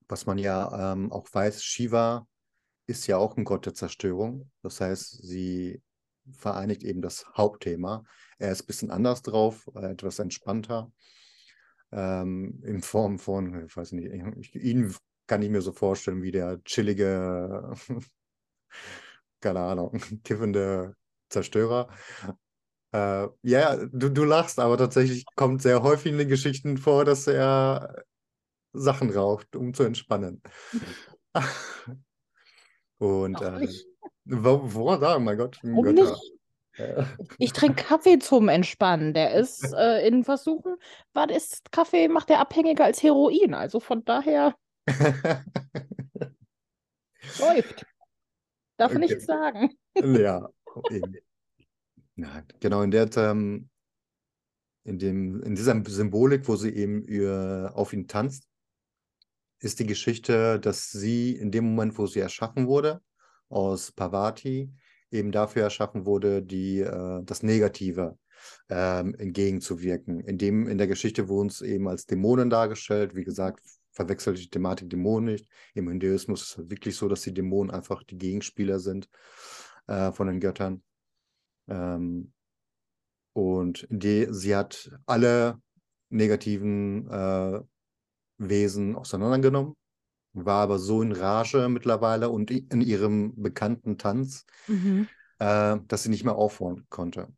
Was 0.09 0.25
man 0.25 0.39
ja 0.39 0.93
ähm, 0.93 1.13
auch 1.13 1.29
weiß, 1.31 1.63
Shiva 1.63 2.27
ist 2.87 3.07
ja 3.07 3.19
auch 3.19 3.37
ein 3.37 3.45
Gott 3.45 3.67
der 3.67 3.75
Zerstörung. 3.75 4.51
Das 4.63 4.81
heißt, 4.81 5.23
sie 5.23 5.83
vereinigt 6.33 6.83
eben 6.83 7.03
das 7.03 7.27
Hauptthema. 7.37 8.05
Er 8.39 8.53
ist 8.53 8.63
ein 8.63 8.67
bisschen 8.67 8.91
anders 8.91 9.23
drauf, 9.23 9.69
äh, 9.75 9.93
etwas 9.93 10.19
entspannter. 10.19 10.91
Ähm, 11.93 12.63
in 12.65 12.81
Form 12.81 13.19
von, 13.19 13.67
ich 13.67 13.77
weiß 13.77 13.93
nicht, 13.93 14.11
ich, 14.11 14.55
ihn 14.55 14.95
kann 15.27 15.43
ich 15.43 15.51
mir 15.51 15.61
so 15.61 15.73
vorstellen 15.73 16.23
wie 16.23 16.31
der 16.31 16.63
chillige, 16.65 17.75
keine 19.41 19.61
Ahnung, 19.61 19.93
kiffende 20.25 20.95
Zerstörer. 21.29 21.89
Äh, 22.93 23.29
ja, 23.43 23.77
du, 23.77 24.09
du 24.09 24.25
lachst, 24.25 24.59
aber 24.59 24.79
tatsächlich 24.79 25.25
kommt 25.37 25.63
sehr 25.63 25.83
häufig 25.83 26.13
in 26.13 26.19
den 26.19 26.29
Geschichten 26.29 26.79
vor, 26.79 27.05
dass 27.05 27.27
er 27.27 28.03
Sachen 28.73 29.11
raucht, 29.11 29.57
um 29.57 29.75
zu 29.75 29.83
entspannen. 29.83 30.43
Und 32.99 33.41
äh, 33.41 33.69
woran 34.25 35.01
sagen, 35.01 35.25
mein 35.25 35.39
Gott, 35.39 35.59
Warum 35.63 35.85
Götter. 35.85 36.11
nicht? 36.11 36.33
Ich 37.39 37.53
trinke 37.53 37.83
Kaffee 37.83 38.21
zum 38.21 38.49
Entspannen. 38.49 39.13
Der 39.13 39.35
ist 39.35 39.75
äh, 39.75 40.07
in 40.07 40.23
Versuchen, 40.23 40.77
was 41.13 41.33
ist 41.33 41.73
Kaffee, 41.73 42.07
macht 42.07 42.29
der 42.29 42.39
abhängiger 42.39 42.85
als 42.85 43.03
Heroin. 43.03 43.53
Also 43.53 43.81
von 43.81 44.05
daher 44.05 44.55
läuft. 47.41 47.85
Darf 48.79 48.93
Okay. 48.93 49.01
nichts 49.01 49.27
sagen. 49.27 49.71
Ja, 49.97 50.49
eben. 50.91 51.17
Ja, 52.17 52.43
genau, 52.61 52.83
in 52.83 52.91
der, 52.91 53.09
ähm, 53.17 53.69
in 54.85 54.99
dem, 54.99 55.43
in 55.43 55.55
dieser 55.55 55.81
Symbolik, 55.87 56.49
wo 56.49 56.57
sie 56.57 56.71
eben 56.71 57.03
ihr, 57.03 57.73
auf 57.75 57.93
ihn 57.93 58.09
tanzt, 58.09 58.49
ist 59.61 59.79
die 59.81 59.87
Geschichte, 59.87 60.59
dass 60.61 60.91
sie 60.91 61.37
in 61.37 61.51
dem 61.51 61.65
Moment, 61.65 61.99
wo 61.99 62.07
sie 62.07 62.21
erschaffen 62.21 62.67
wurde, 62.67 63.03
aus 63.49 63.93
Parvati, 63.93 64.73
eben 65.11 65.33
dafür 65.33 65.63
erschaffen 65.63 66.07
wurde, 66.07 66.43
die, 66.43 66.81
äh, 66.81 67.23
das 67.25 67.43
Negative 67.43 68.19
ähm, 68.69 69.15
entgegenzuwirken. 69.15 70.21
In 70.21 70.39
dem, 70.39 70.69
in 70.69 70.79
der 70.79 70.87
Geschichte 70.87 71.29
wurden 71.29 71.49
es 71.49 71.61
eben 71.61 71.89
als 71.89 72.07
Dämonen 72.07 72.51
dargestellt. 72.51 73.15
Wie 73.17 73.25
gesagt, 73.25 73.61
verwechselt 73.99 74.39
die 74.39 74.49
Thematik 74.49 74.89
Dämonen 74.91 75.33
nicht. 75.33 75.49
Im 75.75 75.89
Hinduismus 75.89 76.43
ist 76.43 76.59
es 76.59 76.71
wirklich 76.71 76.97
so, 76.97 77.09
dass 77.09 77.23
die 77.23 77.35
Dämonen 77.35 77.73
einfach 77.73 78.05
die 78.05 78.17
Gegenspieler 78.17 78.79
sind 78.79 79.09
äh, 79.89 80.13
von 80.13 80.29
den 80.29 80.39
Göttern. 80.39 80.83
Ähm, 81.67 82.33
und 83.33 83.87
die, 83.91 84.29
sie 84.31 84.55
hat 84.55 84.91
alle 85.07 85.61
negativen 86.11 87.11
äh, 87.11 87.61
Wesen 88.39 88.95
auseinandergenommen, 88.95 89.75
war 90.33 90.63
aber 90.63 90.79
so 90.79 91.03
in 91.03 91.11
Rage 91.13 91.69
mittlerweile 91.69 92.31
und 92.31 92.53
in 92.53 92.81
ihrem 92.81 93.35
bekannten 93.35 93.99
Tanz, 93.99 94.47
Mhm. 94.69 95.09
äh, 95.41 95.77
dass 95.89 96.05
sie 96.05 96.11
nicht 96.11 96.25
mehr 96.25 96.37
aufhören 96.37 96.87
konnte. 96.89 97.29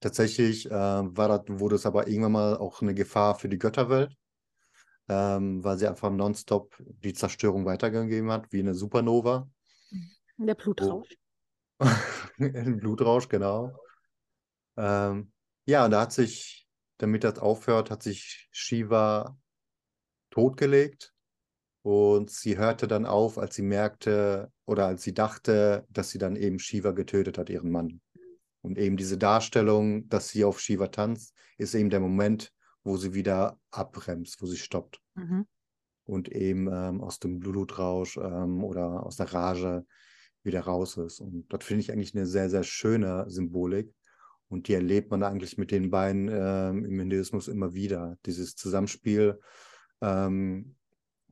Tatsächlich 0.00 0.66
äh, 0.66 0.70
war 0.70 1.28
das, 1.28 1.42
wurde 1.48 1.74
es 1.76 1.86
aber 1.86 2.06
irgendwann 2.06 2.32
mal 2.32 2.56
auch 2.56 2.80
eine 2.80 2.94
Gefahr 2.94 3.34
für 3.34 3.48
die 3.48 3.58
Götterwelt, 3.58 4.16
ähm, 5.12 5.62
weil 5.62 5.78
sie 5.78 5.86
einfach 5.86 6.10
nonstop 6.10 6.74
die 6.78 7.12
Zerstörung 7.12 7.66
weitergegeben 7.66 8.30
hat, 8.30 8.50
wie 8.50 8.60
eine 8.60 8.74
Supernova. 8.74 9.50
Der 10.38 10.54
Blutrausch. 10.54 11.08
Ein 12.38 12.78
Blutrausch, 12.78 13.28
genau. 13.28 13.76
Ähm, 14.76 15.32
ja, 15.66 15.84
und 15.84 15.90
da 15.90 16.00
hat 16.00 16.12
sich, 16.12 16.66
damit 16.98 17.24
das 17.24 17.38
aufhört, 17.38 17.90
hat 17.90 18.02
sich 18.02 18.48
Shiva 18.52 19.36
totgelegt 20.30 21.12
und 21.82 22.30
sie 22.30 22.56
hörte 22.56 22.88
dann 22.88 23.04
auf, 23.04 23.36
als 23.38 23.54
sie 23.54 23.62
merkte 23.62 24.50
oder 24.64 24.86
als 24.86 25.02
sie 25.02 25.12
dachte, 25.12 25.86
dass 25.90 26.10
sie 26.10 26.18
dann 26.18 26.36
eben 26.36 26.58
Shiva 26.58 26.92
getötet 26.92 27.36
hat, 27.36 27.50
ihren 27.50 27.70
Mann. 27.70 28.00
Und 28.62 28.78
eben 28.78 28.96
diese 28.96 29.18
Darstellung, 29.18 30.08
dass 30.08 30.28
sie 30.30 30.44
auf 30.44 30.58
Shiva 30.58 30.86
tanzt, 30.86 31.36
ist 31.58 31.74
eben 31.74 31.90
der 31.90 32.00
Moment, 32.00 32.52
wo 32.82 32.96
sie 32.96 33.12
wieder 33.12 33.58
abbremst, 33.70 34.40
wo 34.40 34.46
sie 34.46 34.56
stoppt 34.56 35.01
Mhm. 35.14 35.46
und 36.04 36.30
eben 36.30 36.68
ähm, 36.72 37.00
aus 37.00 37.18
dem 37.18 37.38
Blutrausch 37.38 38.16
ähm, 38.16 38.64
oder 38.64 39.04
aus 39.04 39.16
der 39.16 39.32
Rage 39.32 39.86
wieder 40.42 40.62
raus 40.62 40.96
ist. 40.96 41.20
Und 41.20 41.52
das 41.52 41.64
finde 41.64 41.82
ich 41.82 41.92
eigentlich 41.92 42.14
eine 42.14 42.26
sehr, 42.26 42.50
sehr 42.50 42.64
schöne 42.64 43.24
Symbolik. 43.28 43.94
Und 44.48 44.68
die 44.68 44.74
erlebt 44.74 45.10
man 45.10 45.22
eigentlich 45.22 45.56
mit 45.56 45.70
den 45.70 45.90
beiden 45.90 46.28
ähm, 46.28 46.84
im 46.84 46.98
Hinduismus 46.98 47.48
immer 47.48 47.72
wieder. 47.72 48.18
Dieses 48.26 48.54
Zusammenspiel 48.54 49.40
ähm, 50.02 50.76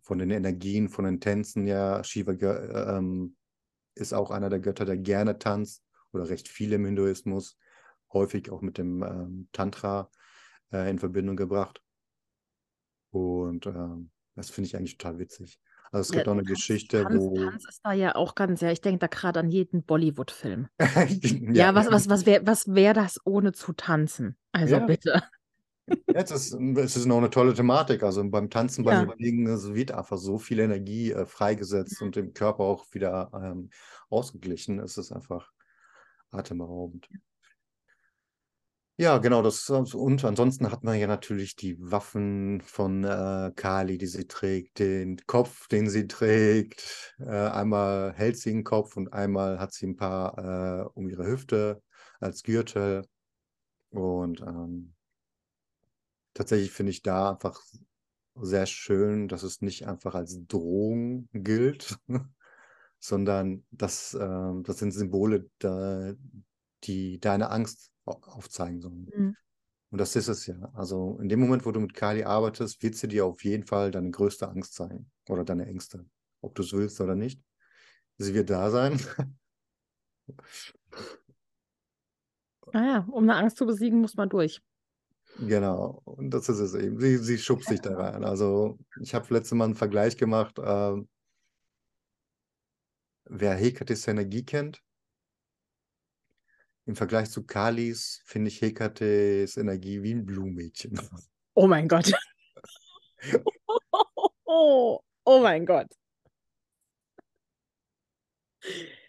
von 0.01 0.19
den 0.19 0.31
Energien, 0.31 0.89
von 0.89 1.05
den 1.05 1.21
Tänzen. 1.21 1.67
Ja, 1.67 2.03
Shiva 2.03 2.33
ähm, 2.33 3.37
ist 3.95 4.15
auch 4.15 4.31
einer 4.31 4.49
der 4.49 4.61
Götter, 4.61 4.85
der 4.85 4.97
gerne 4.97 5.39
tanzt 5.39 5.85
oder 6.13 6.29
recht 6.31 6.49
viel 6.49 6.73
im 6.73 6.87
Hinduismus, 6.87 7.59
häufig 8.13 8.51
auch 8.51 8.63
mit 8.63 8.79
dem 8.79 9.03
ähm, 9.03 9.49
Tantra 9.53 10.11
äh, 10.73 10.89
in 10.91 10.99
Verbindung 10.99 11.37
gebracht. 11.37 11.83
Und 13.11 13.67
ähm, 13.67 14.11
das 14.35 14.51
finde 14.51 14.69
ich 14.69 14.77
eigentlich 14.77 14.99
total 14.99 15.19
witzig. 15.19 15.61
Also 15.93 16.03
es 16.09 16.13
Ja, 16.13 16.13
gibt 16.13 16.29
auch 16.29 16.33
eine 16.33 16.45
Tanz, 16.45 16.49
Geschichte, 16.51 17.05
Tanz, 17.05 17.25
wo 17.25 17.51
Tanz 17.51 17.65
ist 17.69 17.81
da 17.85 17.93
ja 17.93 18.15
auch 18.15 18.35
ganz, 18.35 18.61
ja, 18.61 18.71
ich 18.71 18.81
denke 18.81 18.99
da 19.01 19.07
gerade 19.09 19.41
an 19.41 19.51
jeden 19.51 19.83
Bollywood-Film. 19.85 20.69
ja, 20.81 20.95
Ja, 21.55 21.75
was, 21.75 21.91
was, 21.91 22.09
was 22.09 22.27
wäre 22.27 22.47
was 22.47 22.75
wär 22.75 22.95
das 22.95 23.21
ohne 23.25 23.53
zu 23.53 23.73
tanzen? 23.73 24.37
Also 24.53 24.77
Ja. 24.77 24.87
bitte. 24.87 25.23
Ja, 26.13 26.21
es 26.23 26.31
ist, 26.31 26.53
es 26.55 26.97
ist 26.97 27.07
noch 27.07 27.19
eine 27.19 27.31
tolle 27.31 27.55
Thematik. 27.55 28.03
Also 28.03 28.29
beim 28.29 28.51
Tanzen, 28.51 28.85
Ja. 28.85 28.85
beim 28.85 29.07
Bewegen, 29.07 29.47
es 29.47 29.73
wird 29.75 29.93
einfach 29.93 30.19
so 30.19 30.39
viel 30.39 30.59
Energie 30.59 31.13
äh, 31.13 31.25
freigesetzt 31.27 32.03
und 32.03 32.17
im 32.17 32.33
Körper 32.35 32.65
auch 32.65 32.87
wieder 32.93 33.31
ähm, 33.35 33.71
ausgeglichen. 34.09 34.81
Es 34.81 34.97
ist 34.99 35.13
einfach 35.13 35.53
atemberaubend. 36.31 37.09
Ja, 39.01 39.17
genau. 39.17 39.41
Das, 39.41 39.71
und 39.71 40.23
ansonsten 40.27 40.71
hat 40.71 40.85
man 40.85 40.99
ja 40.99 41.07
natürlich 41.07 41.57
die 41.57 41.75
Waffen 41.81 42.61
von 42.61 43.03
äh, 43.05 43.51
Kali, 43.57 43.97
die 43.97 44.07
sie 44.07 44.27
trägt, 44.27 44.79
den 44.79 45.17
Kopf, 45.27 45.69
den 45.69 45.89
sie 45.89 46.07
trägt. 46.07 47.15
Äh, 47.19 47.31
einmal 47.31 48.13
hält 48.13 48.37
sie 48.37 48.51
den 48.53 48.63
Kopf 48.63 48.99
und 48.99 49.11
einmal 49.15 49.59
hat 49.59 49.73
sie 49.73 49.87
ein 49.87 49.97
paar 49.97 50.37
äh, 50.85 50.91
um 50.93 51.09
ihre 51.09 51.27
Hüfte 51.27 51.83
als 52.21 52.43
Gürtel. 52.43 53.07
Und 53.89 54.43
ähm, 54.43 54.93
tatsächlich 56.35 56.71
finde 56.71 56.91
ich 56.91 57.01
da 57.03 57.31
einfach 57.31 57.59
sehr 58.35 58.67
schön, 58.67 59.29
dass 59.29 59.45
es 59.45 59.63
nicht 59.63 59.87
einfach 59.87 60.15
als 60.15 60.47
Drohung 60.47 61.27
gilt, 61.33 61.97
sondern 62.99 63.65
dass, 63.71 64.13
ähm, 64.13 64.63
das 64.63 64.79
sind 64.79 64.93
Symbole, 64.93 65.49
die 66.85 67.19
deine 67.19 67.51
Angst 67.51 67.91
aufzeigen 68.11 68.81
sollen. 68.81 69.11
Mhm. 69.15 69.37
Und 69.91 69.99
das 69.99 70.15
ist 70.15 70.29
es 70.29 70.47
ja. 70.47 70.71
Also 70.75 71.19
in 71.21 71.29
dem 71.29 71.41
Moment, 71.41 71.67
wo 71.67 71.73
du 71.73 71.81
mit 71.81 71.95
Kali 71.95 72.23
arbeitest, 72.23 72.83
wird 72.83 72.95
sie 72.95 73.09
dir 73.09 73.27
auf 73.27 73.43
jeden 73.45 73.65
Fall 73.65 73.91
deine 73.91 74.11
größte 74.11 74.49
Angst 74.49 74.75
sein 74.75 75.11
oder 75.29 75.45
deine 75.45 75.67
Ängste, 75.67 76.07
ob 76.41 76.55
du 76.55 76.63
es 76.63 76.73
willst 76.73 77.01
oder 77.01 77.17
nicht. 77.17 77.43
sie 78.19 78.35
wird 78.35 78.51
da 78.51 78.71
sein. 78.71 79.01
Ah 82.73 82.85
ja, 82.85 83.07
um 83.11 83.25
eine 83.25 83.35
Angst 83.35 83.57
zu 83.57 83.67
besiegen, 83.67 84.01
muss 84.01 84.15
man 84.15 84.29
durch. 84.29 84.63
Genau, 85.39 86.03
und 86.05 86.31
das 86.31 86.49
ist 86.49 86.59
es 86.59 86.75
eben. 86.75 87.01
Sie, 87.01 87.17
sie 87.19 87.39
schubst 87.39 87.69
sich 87.69 87.81
da 87.81 87.97
rein. 87.97 88.25
Also, 88.25 88.79
ich 89.01 89.15
habe 89.15 89.33
letztes 89.35 89.53
Mal 89.53 89.65
einen 89.65 89.75
Vergleich 89.75 90.17
gemacht. 90.17 90.59
Äh, 90.59 90.97
wer 93.25 93.55
Hekates 93.55 94.07
Energie 94.09 94.45
kennt, 94.45 94.83
im 96.91 96.97
Vergleich 96.97 97.31
zu 97.31 97.45
Kalis 97.45 98.21
finde 98.25 98.49
ich 98.49 98.61
Hekates 98.61 99.57
Energie 99.57 100.03
wie 100.03 100.13
ein 100.13 100.27
Blumenmädchen. 100.27 101.01
Oh 101.55 101.69
mein 101.69 101.87
Gott. 101.87 102.13
oh, 104.45 104.99
oh 105.25 105.41
mein 105.41 105.65
Gott. 105.65 105.87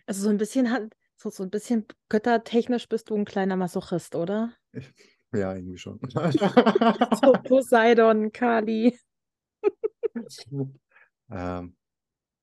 Also 0.05 0.21
so 0.23 0.29
ein 0.29 0.37
bisschen 0.37 0.91
so, 1.17 1.31
so 1.31 1.41
ein 1.41 1.49
bisschen 1.49 1.87
göttertechnisch 2.07 2.87
bist 2.87 3.09
du 3.09 3.15
ein 3.15 3.25
kleiner 3.25 3.57
Masochist, 3.57 4.15
oder? 4.15 4.53
Ja, 5.33 5.55
irgendwie 5.55 5.77
schon. 5.77 5.97
So 7.23 7.31
Poseidon, 7.31 8.33
Kali. 8.33 8.99
ähm, 11.31 11.77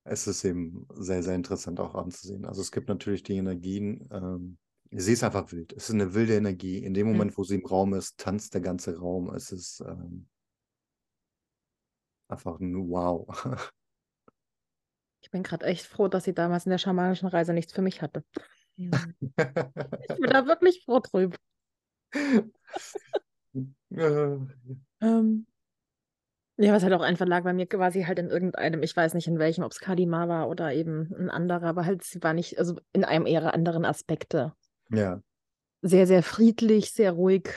es 0.05 0.25
ist 0.25 0.43
eben 0.43 0.87
sehr, 0.95 1.21
sehr 1.21 1.35
interessant 1.35 1.79
auch 1.79 1.93
anzusehen. 1.93 2.45
Also 2.45 2.61
es 2.61 2.71
gibt 2.71 2.89
natürlich 2.89 3.21
die 3.21 3.35
Energien, 3.35 4.09
ähm, 4.11 4.57
sie 4.91 5.13
ist 5.13 5.23
einfach 5.23 5.51
wild. 5.51 5.73
Es 5.73 5.89
ist 5.89 5.95
eine 5.95 6.13
wilde 6.13 6.35
Energie. 6.35 6.83
In 6.83 6.93
dem 6.93 7.07
Mhm. 7.07 7.13
Moment, 7.13 7.37
wo 7.37 7.43
sie 7.43 7.55
im 7.55 7.65
Raum 7.65 7.93
ist, 7.93 8.17
tanzt 8.17 8.53
der 8.53 8.61
ganze 8.61 8.97
Raum. 8.97 9.29
Es 9.33 9.51
ist 9.51 9.81
ähm, 9.81 10.27
einfach 12.27 12.59
ein 12.59 12.89
Wow. 12.89 13.27
Ich 15.21 15.31
bin 15.31 15.43
gerade 15.43 15.65
echt 15.65 15.85
froh, 15.85 16.07
dass 16.07 16.23
sie 16.23 16.33
damals 16.33 16.65
in 16.65 16.69
der 16.69 16.77
schamanischen 16.77 17.27
Reise 17.27 17.53
nichts 17.53 17.73
für 17.73 17.81
mich 17.81 18.01
hatte. 18.01 18.23
Ich 18.77 18.89
bin 18.89 20.29
da 20.29 20.47
wirklich 20.47 20.83
froh 20.85 20.99
drüber. 20.99 21.35
Äh, 23.91 24.37
Ähm, 25.01 25.45
ja, 26.57 26.73
was 26.73 26.83
halt 26.83 26.93
auch 26.93 27.01
einfach 27.01 27.25
lag 27.25 27.43
bei 27.43 27.53
mir 27.53 27.65
quasi 27.67 28.03
halt 28.03 28.19
in 28.19 28.29
irgendeinem, 28.29 28.83
ich 28.83 28.95
weiß 28.95 29.13
nicht 29.13 29.27
in 29.27 29.39
welchem, 29.39 29.63
ob 29.63 29.71
es 29.71 29.79
Kalima 29.79 30.27
war 30.27 30.47
oder 30.49 30.73
eben 30.73 31.13
ein 31.17 31.29
anderer, 31.29 31.63
aber 31.67 31.85
halt 31.85 32.03
sie 32.03 32.21
war 32.21 32.33
nicht, 32.33 32.59
also 32.59 32.79
in 32.93 33.03
einem 33.03 33.25
ihrer 33.25 33.53
anderen 33.53 33.85
Aspekte. 33.85 34.53
Ja. 34.89 35.21
Sehr, 35.81 36.07
sehr 36.07 36.23
friedlich, 36.23 36.91
sehr 36.91 37.13
ruhig, 37.13 37.49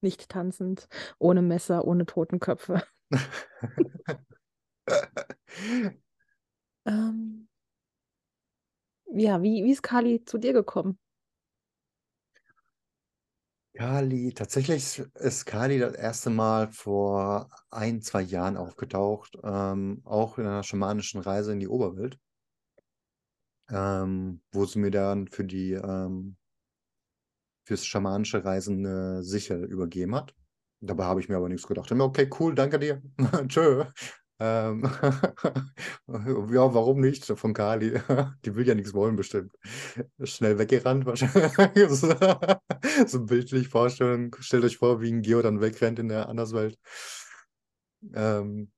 nicht 0.00 0.28
tanzend, 0.28 0.88
ohne 1.18 1.42
Messer, 1.42 1.84
ohne 1.84 2.06
Totenköpfe. 2.06 2.82
Ähm, 6.86 7.48
ja, 9.12 9.42
wie, 9.42 9.64
wie 9.64 9.72
ist 9.72 9.82
Kali 9.82 10.24
zu 10.24 10.38
dir 10.38 10.52
gekommen? 10.52 10.98
Kali, 13.74 14.32
tatsächlich 14.32 15.02
ist 15.14 15.44
Kali 15.44 15.78
das 15.78 15.94
erste 15.94 16.30
Mal 16.30 16.68
vor 16.68 17.50
ein, 17.70 18.00
zwei 18.00 18.22
Jahren 18.22 18.56
aufgetaucht, 18.56 19.36
ähm, 19.42 20.00
auch 20.04 20.38
in 20.38 20.46
einer 20.46 20.62
schamanischen 20.62 21.20
Reise 21.20 21.52
in 21.52 21.60
die 21.60 21.68
Oberwelt, 21.68 22.18
ähm, 23.70 24.40
wo 24.52 24.64
sie 24.64 24.78
mir 24.78 24.90
dann 24.90 25.28
für 25.28 25.44
die 25.44 25.72
ähm, 25.72 26.36
fürs 27.64 27.84
schamanische 27.84 28.44
Reisen 28.44 28.86
eine 28.86 29.22
Sichel 29.22 29.64
übergeben 29.64 30.14
hat. 30.14 30.34
Dabei 30.80 31.04
habe 31.04 31.20
ich 31.20 31.28
mir 31.28 31.36
aber 31.36 31.48
nichts 31.48 31.66
gedacht. 31.66 31.90
Mir, 31.90 32.04
okay, 32.04 32.30
cool, 32.38 32.54
danke 32.54 32.78
dir. 32.78 33.02
Tschö. 33.48 33.84
Ähm, 34.38 34.82
ja, 36.06 36.74
warum 36.74 37.00
nicht? 37.00 37.24
Von 37.24 37.54
Kali. 37.54 37.98
Die 38.44 38.54
will 38.54 38.68
ja 38.68 38.74
nichts 38.74 38.92
wollen, 38.92 39.16
bestimmt. 39.16 39.56
Schnell 40.22 40.58
weggerannt 40.58 41.06
wahrscheinlich. 41.06 41.52
so, 41.88 42.14
so 43.06 43.24
bildlich 43.24 43.68
vorstellen. 43.68 44.30
Stellt 44.40 44.64
euch 44.64 44.76
vor, 44.76 45.00
wie 45.00 45.10
ein 45.10 45.22
Geo 45.22 45.40
dann 45.42 45.60
wegrennt 45.60 45.98
in 45.98 46.08
der 46.08 46.28
Anderswelt. 46.28 46.78
Ähm, 48.14 48.70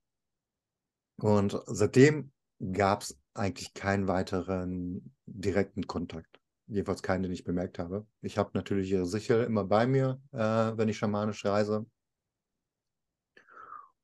und 1.20 1.60
seitdem 1.66 2.30
gab 2.72 3.02
es 3.02 3.18
eigentlich 3.38 3.74
keinen 3.74 4.08
weiteren 4.08 5.14
direkten 5.26 5.86
Kontakt. 5.86 6.40
Jedenfalls 6.66 7.02
keinen, 7.02 7.22
den 7.22 7.32
ich 7.32 7.44
bemerkt 7.44 7.78
habe. 7.78 8.06
Ich 8.20 8.36
habe 8.36 8.50
natürlich 8.54 8.90
ihre 8.90 9.06
Sichel 9.06 9.44
immer 9.44 9.64
bei 9.64 9.86
mir, 9.86 10.20
äh, 10.32 10.38
wenn 10.38 10.88
ich 10.88 10.98
schamanisch 10.98 11.44
reise. 11.44 11.86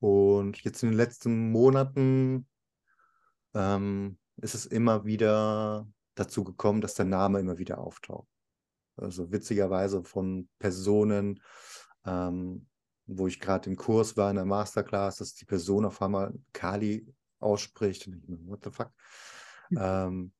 Und 0.00 0.62
jetzt 0.62 0.82
in 0.82 0.90
den 0.90 0.96
letzten 0.96 1.50
Monaten 1.50 2.46
ähm, 3.54 4.18
ist 4.36 4.54
es 4.54 4.66
immer 4.66 5.04
wieder 5.04 5.86
dazu 6.14 6.44
gekommen, 6.44 6.80
dass 6.80 6.94
der 6.94 7.06
Name 7.06 7.40
immer 7.40 7.58
wieder 7.58 7.78
auftaucht. 7.78 8.28
Also 8.96 9.32
witzigerweise 9.32 10.04
von 10.04 10.48
Personen, 10.58 11.42
ähm, 12.06 12.66
wo 13.06 13.26
ich 13.26 13.40
gerade 13.40 13.68
im 13.68 13.76
Kurs 13.76 14.16
war 14.16 14.30
in 14.30 14.36
der 14.36 14.44
Masterclass, 14.44 15.16
dass 15.16 15.34
die 15.34 15.44
Person 15.44 15.84
auf 15.84 16.00
einmal 16.00 16.32
Kali 16.52 17.06
ausspricht. 17.44 18.06
Und 18.06 18.16
ich 18.16 18.24
what 18.46 18.64
the 18.64 18.70
fuck? 18.70 18.90
Ähm, 19.76 20.32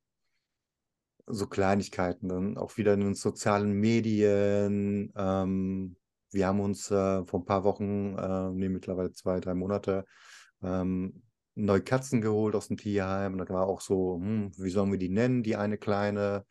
so 1.27 1.47
Kleinigkeiten, 1.47 2.29
dann 2.29 2.59
auch 2.59 2.77
wieder 2.77 2.95
in 2.95 3.01
den 3.01 3.15
sozialen 3.15 3.73
Medien. 3.73 5.13
Ähm, 5.17 5.97
wir 6.31 6.47
haben 6.47 6.61
uns 6.61 6.91
äh, 6.91 7.25
vor 7.25 7.41
ein 7.41 7.47
paar 7.47 7.65
Wochen, 7.65 8.17
äh, 8.19 8.51
nee, 8.51 8.69
mittlerweile 8.69 9.13
zwei, 9.13 9.41
drei 9.41 9.55
Monate, 9.55 10.05
ähm, 10.63 11.23
neue 11.55 11.83
Katzen 11.83 12.21
geholt 12.21 12.55
aus 12.55 12.69
dem 12.69 12.77
Tierheim. 12.77 13.33
Und 13.35 13.39
da 13.39 13.49
war 13.55 13.67
auch 13.67 13.81
so, 13.81 14.17
hm, 14.21 14.53
wie 14.59 14.71
sollen 14.71 14.91
wir 14.91 14.99
die 14.99 15.09
nennen, 15.09 15.43
die 15.43 15.57
eine 15.57 15.79
kleine? 15.79 16.45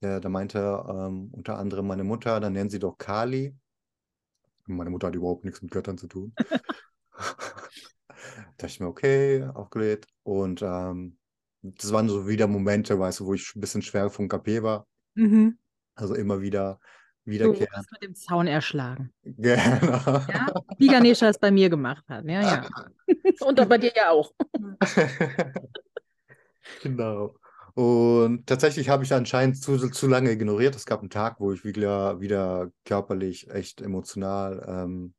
Ja, 0.00 0.20
da 0.20 0.28
meinte 0.28 0.58
ähm, 0.88 1.30
unter 1.32 1.58
anderem 1.58 1.86
meine 1.86 2.04
Mutter, 2.04 2.40
dann 2.40 2.52
nennen 2.54 2.70
sie 2.70 2.78
doch 2.78 2.98
Kali. 2.98 3.54
Meine 4.66 4.90
Mutter 4.90 5.08
hat 5.08 5.14
überhaupt 5.14 5.44
nichts 5.44 5.62
mit 5.62 5.72
Göttern 5.72 5.98
zu 5.98 6.06
tun. 6.06 6.34
da 8.60 8.66
dachte 8.66 8.74
ich 8.74 8.80
mir, 8.80 8.88
okay, 8.88 9.44
aufgelegt. 9.54 10.06
Und 10.22 10.62
ähm, 10.62 11.18
das 11.62 11.92
waren 11.92 12.08
so 12.08 12.26
wieder 12.28 12.46
Momente, 12.46 12.98
weißt 12.98 13.20
du, 13.20 13.26
wo 13.26 13.34
ich 13.34 13.54
ein 13.54 13.60
bisschen 13.60 13.82
schwer 13.82 14.10
vom 14.10 14.28
KP 14.28 14.62
war. 14.62 14.86
Mhm. 15.14 15.58
Also 15.94 16.14
immer 16.14 16.40
wieder 16.40 16.80
Du 17.24 17.32
wiederkehren. 17.32 17.68
wurdest 17.72 17.92
mit 17.92 18.02
dem 18.02 18.14
Zaun 18.14 18.46
erschlagen. 18.46 19.12
Genau. 19.22 19.58
Ja? 19.80 20.46
Wie 20.78 20.88
Ganesha 20.88 21.28
es 21.28 21.38
bei 21.38 21.50
mir 21.50 21.68
gemacht 21.68 22.04
hat. 22.08 22.24
Ja, 22.24 22.40
ja. 22.40 22.68
Und 23.40 23.68
bei 23.68 23.78
dir 23.78 23.92
ja 23.94 24.10
auch. 24.10 24.32
Genau. 26.82 27.34
Und 27.74 28.46
tatsächlich 28.46 28.88
habe 28.88 29.04
ich 29.04 29.12
anscheinend 29.12 29.60
zu, 29.60 29.76
zu 29.90 30.06
lange 30.06 30.30
ignoriert. 30.30 30.76
Es 30.76 30.86
gab 30.86 31.00
einen 31.00 31.10
Tag, 31.10 31.40
wo 31.40 31.52
ich 31.52 31.64
wieder, 31.64 32.20
wieder 32.20 32.70
körperlich 32.84 33.50
echt 33.50 33.80
emotional 33.80 34.64
ähm, 34.68 35.14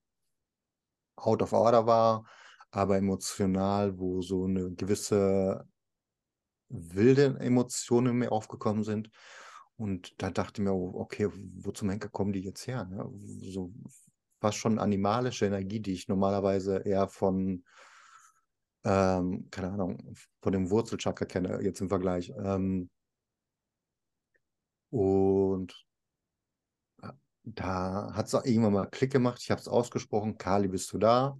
out 1.15 1.41
of 1.41 1.53
order 1.53 1.85
war, 1.85 2.25
aber 2.71 2.97
emotional, 2.97 3.99
wo 3.99 4.21
so 4.21 4.45
eine 4.45 4.71
gewisse 4.71 5.67
wilde 6.69 7.37
Emotionen 7.39 8.17
mir 8.17 8.31
aufgekommen 8.31 8.83
sind. 8.83 9.09
Und 9.75 10.21
da 10.21 10.29
dachte 10.29 10.61
ich 10.61 10.65
mir, 10.67 10.73
okay, 10.73 11.29
wo 11.55 11.71
zum 11.71 11.89
Henker 11.89 12.09
kommen 12.09 12.33
die 12.33 12.41
jetzt 12.41 12.65
her? 12.67 12.85
Ne? 12.85 13.09
So 13.41 13.73
fast 14.39 14.57
schon 14.57 14.79
animalische 14.79 15.45
Energie, 15.45 15.79
die 15.79 15.93
ich 15.93 16.07
normalerweise 16.07 16.77
eher 16.77 17.07
von, 17.07 17.63
ähm, 18.83 19.47
keine 19.51 19.71
Ahnung, 19.71 20.15
von 20.41 20.51
dem 20.51 20.69
Wurzelchakra 20.69 21.25
kenne, 21.25 21.61
jetzt 21.61 21.81
im 21.81 21.89
Vergleich. 21.89 22.31
Ähm, 22.37 22.89
und 24.89 25.85
äh, 27.01 27.09
da 27.43 28.13
hat 28.13 28.27
es 28.27 28.33
irgendwann 28.33 28.73
mal 28.73 28.87
Klick 28.87 29.11
gemacht. 29.11 29.39
Ich 29.41 29.51
habe 29.51 29.61
es 29.61 29.67
ausgesprochen, 29.67 30.37
Kali, 30.37 30.67
bist 30.67 30.91
du 30.93 30.97
da? 30.97 31.39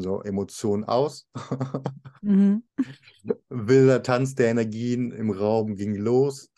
So, 0.00 0.22
Emotionen 0.22 0.84
aus. 0.84 1.28
Mhm. 2.22 2.62
Wilder 3.48 4.02
Tanz 4.02 4.34
der 4.34 4.48
Energien 4.48 5.10
im 5.12 5.30
Raum 5.30 5.76
ging 5.76 5.94
los. 5.94 6.50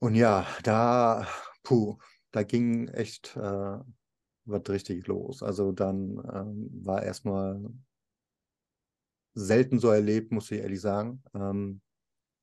Und 0.00 0.14
ja, 0.14 0.46
da, 0.62 1.26
puh, 1.62 1.98
da 2.30 2.42
ging 2.42 2.88
echt 2.88 3.36
äh, 3.36 3.78
was 4.44 4.62
richtig 4.68 5.06
los. 5.06 5.42
Also 5.42 5.72
dann 5.72 6.20
ähm, 6.32 6.70
war 6.84 7.02
erstmal 7.02 7.60
selten 9.34 9.78
so 9.78 9.90
erlebt, 9.90 10.32
muss 10.32 10.50
ich 10.50 10.60
ehrlich 10.60 10.80
sagen. 10.80 11.22
Ähm, 11.34 11.80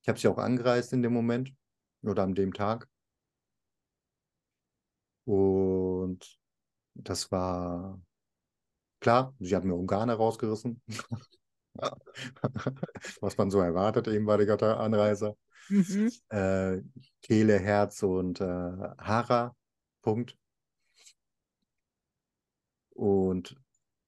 ich 0.02 0.10
habe 0.10 0.20
sie 0.20 0.28
auch 0.28 0.38
angereist 0.38 0.94
in 0.94 1.02
dem 1.02 1.14
Moment 1.14 1.54
oder 2.04 2.24
an 2.24 2.36
dem 2.36 2.54
Tag. 2.54 2.88
Und 5.26 6.40
das 6.94 7.32
war 7.32 8.00
klar, 9.06 9.36
sie 9.40 9.56
hat 9.56 9.64
mir 9.64 9.76
Organe 9.76 10.14
rausgerissen. 10.14 10.82
Was 13.22 13.38
man 13.38 13.52
so 13.52 13.60
erwartet 13.60 14.08
eben 14.08 14.26
bei 14.26 14.36
der 14.36 14.48
Götteranreise. 14.48 15.38
Mhm. 15.70 16.12
Äh, 16.30 16.82
Kehle, 17.22 17.60
Herz 17.60 18.02
und 18.02 18.42
äh, 18.42 18.72
Hara. 18.98 19.56
Punkt. 20.02 20.36
Und 22.96 23.56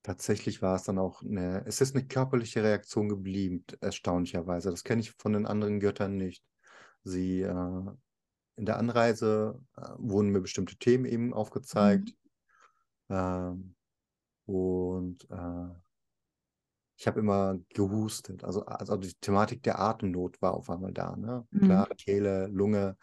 tatsächlich 0.01 0.63
war 0.63 0.77
es 0.77 0.83
dann 0.83 0.97
auch 0.97 1.21
eine, 1.21 1.63
es 1.67 1.79
ist 1.79 1.95
eine 1.95 2.07
körperliche 2.07 2.63
Reaktion 2.63 3.07
geblieben, 3.07 3.65
erstaunlicherweise. 3.79 4.71
Das 4.71 4.83
kenne 4.83 5.01
ich 5.01 5.11
von 5.11 5.33
den 5.33 5.45
anderen 5.45 5.79
Göttern 5.79 6.17
nicht. 6.17 6.43
Sie 7.03 7.41
äh, 7.41 7.83
in 8.55 8.65
der 8.65 8.77
Anreise 8.77 9.61
äh, 9.75 9.89
wurden 9.97 10.29
mir 10.29 10.41
bestimmte 10.41 10.75
Themen 10.77 11.05
eben 11.05 11.35
aufgezeigt. 11.35 12.15
Mhm. 13.09 13.15
Ähm, 13.15 13.76
und 14.47 15.29
äh, 15.29 15.75
ich 16.97 17.05
habe 17.05 17.19
immer 17.19 17.59
gehustet. 17.69 18.43
Also, 18.43 18.65
also 18.65 18.97
die 18.97 19.13
Thematik 19.21 19.61
der 19.61 19.79
Atemnot 19.79 20.41
war 20.41 20.55
auf 20.55 20.69
einmal 20.69 20.91
da. 20.91 21.15
Ne? 21.15 21.45
Mhm. 21.51 21.59
Klar, 21.59 21.87
Kehle, 21.95 22.47
Lunge, 22.47 22.97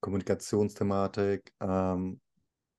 Kommunikationsthematik. 0.00 1.52
Ähm, 1.60 2.20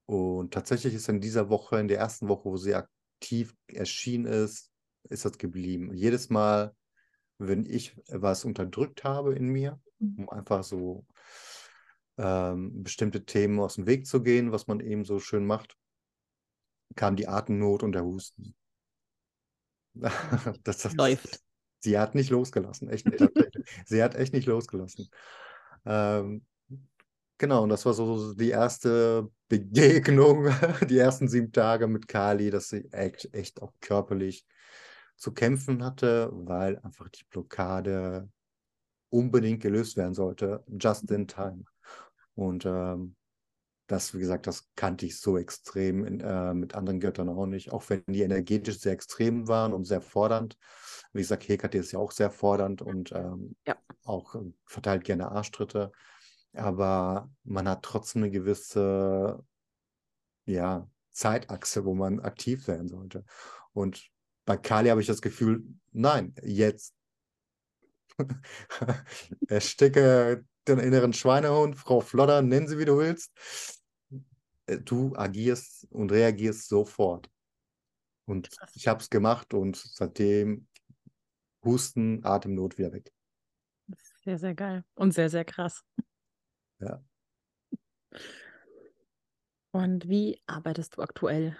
und 0.05 0.53
tatsächlich 0.53 0.93
ist 0.93 1.09
in 1.09 1.19
dieser 1.19 1.49
Woche, 1.49 1.79
in 1.79 1.89
der 1.89 1.97
ersten 1.97 2.29
Woche, 2.29 2.45
wo 2.45 2.55
sie 2.55 2.75
aktiv 2.75 3.53
erschienen 3.67 4.25
ist, 4.25 4.71
ist 5.09 5.25
das 5.25 5.37
geblieben. 5.37 5.93
Jedes 5.93 6.29
Mal, 6.29 6.73
wenn 7.37 7.65
ich 7.65 7.99
was 8.07 8.45
unterdrückt 8.45 9.03
habe 9.03 9.35
in 9.35 9.49
mir, 9.49 9.81
mhm. 9.99 10.19
um 10.19 10.29
einfach 10.29 10.63
so 10.63 11.05
ähm, 12.17 12.83
bestimmte 12.83 13.25
Themen 13.25 13.59
aus 13.59 13.75
dem 13.75 13.87
Weg 13.87 14.07
zu 14.07 14.23
gehen, 14.23 14.53
was 14.53 14.67
man 14.67 14.79
eben 14.79 15.03
so 15.03 15.19
schön 15.19 15.45
macht, 15.45 15.75
kam 16.95 17.15
die 17.15 17.27
Atemnot 17.27 17.83
und 17.83 17.91
der 17.91 18.03
Husten. 18.03 18.55
das, 20.63 20.79
das, 20.79 20.93
Läuft. 20.93 21.41
Sie 21.79 21.97
hat 21.97 22.15
nicht 22.15 22.29
losgelassen, 22.29 22.89
echt 22.89 23.05
nicht. 23.05 23.21
sie 23.85 24.03
hat 24.03 24.15
echt 24.15 24.33
nicht 24.33 24.47
losgelassen. 24.47 25.09
Ähm, 25.85 26.45
genau, 27.37 27.63
und 27.63 27.69
das 27.69 27.85
war 27.85 27.93
so 27.93 28.33
die 28.33 28.49
erste 28.49 29.29
Begegnung, 29.47 30.49
die 30.89 30.97
ersten 30.97 31.27
sieben 31.27 31.51
Tage 31.51 31.87
mit 31.87 32.07
Kali, 32.07 32.49
dass 32.49 32.69
sie 32.69 32.85
echt, 32.91 33.33
echt 33.33 33.61
auch 33.61 33.73
körperlich 33.79 34.45
zu 35.15 35.33
kämpfen 35.33 35.83
hatte, 35.83 36.29
weil 36.31 36.77
einfach 36.79 37.09
die 37.09 37.23
Blockade 37.29 38.29
unbedingt 39.09 39.61
gelöst 39.61 39.97
werden 39.97 40.13
sollte, 40.13 40.63
just 40.67 41.09
in 41.09 41.27
time. 41.27 41.63
Und 42.35 42.65
ähm, 42.65 43.15
das, 43.87 44.13
wie 44.13 44.19
gesagt, 44.19 44.47
das 44.47 44.67
kannte 44.75 45.05
ich 45.05 45.19
so 45.19 45.37
extrem 45.37 46.05
in, 46.05 46.19
äh, 46.19 46.53
mit 46.53 46.75
anderen 46.75 46.99
Göttern 46.99 47.29
auch 47.29 47.45
nicht, 47.45 47.71
auch 47.71 47.89
wenn 47.89 48.03
die 48.07 48.21
energetisch 48.21 48.79
sehr 48.79 48.91
extrem 48.91 49.47
waren 49.47 49.73
und 49.73 49.85
sehr 49.85 50.01
fordernd. 50.01 50.57
Wie 51.13 51.21
gesagt, 51.21 51.47
Hekate 51.47 51.77
ist 51.77 51.93
ja 51.93 51.99
auch 51.99 52.11
sehr 52.11 52.29
fordernd 52.29 52.81
und 52.81 53.11
ähm, 53.13 53.55
ja. 53.65 53.77
auch 54.03 54.35
äh, 54.35 54.51
verteilt 54.65 55.05
gerne 55.05 55.31
Arschtritte. 55.31 55.91
Aber 56.53 57.29
man 57.43 57.67
hat 57.69 57.83
trotzdem 57.83 58.23
eine 58.23 58.31
gewisse 58.31 59.41
ja, 60.45 60.89
Zeitachse, 61.11 61.85
wo 61.85 61.93
man 61.93 62.19
aktiv 62.19 62.63
sein 62.63 62.87
sollte. 62.87 63.23
Und 63.73 64.09
bei 64.45 64.57
Kali 64.57 64.89
habe 64.89 65.01
ich 65.01 65.07
das 65.07 65.21
Gefühl, 65.21 65.63
nein, 65.91 66.33
jetzt 66.43 66.93
ersticke 69.47 70.45
den 70.67 70.79
inneren 70.79 71.13
Schweinehund, 71.13 71.77
Frau 71.77 72.01
Flodder, 72.01 72.41
nennen 72.41 72.67
sie 72.67 72.77
wie 72.77 72.85
du 72.85 72.97
willst. 72.97 73.31
Äh, 74.67 74.79
du 74.79 75.15
agierst 75.15 75.87
und 75.91 76.11
reagierst 76.11 76.67
sofort. 76.67 77.29
Und 78.25 78.49
ich 78.75 78.87
habe 78.87 79.01
es 79.01 79.09
gemacht 79.09 79.53
und 79.53 79.77
seitdem 79.77 80.67
Husten, 81.63 82.23
Atemnot 82.25 82.77
wieder 82.77 82.91
weg. 82.91 83.11
Sehr, 84.23 84.37
sehr 84.37 84.53
geil 84.53 84.83
und 84.95 85.13
sehr, 85.13 85.29
sehr 85.29 85.45
krass. 85.45 85.83
Ja. 86.79 87.01
Und 89.71 90.09
wie 90.09 90.41
arbeitest 90.45 90.97
du 90.97 91.01
aktuell 91.01 91.57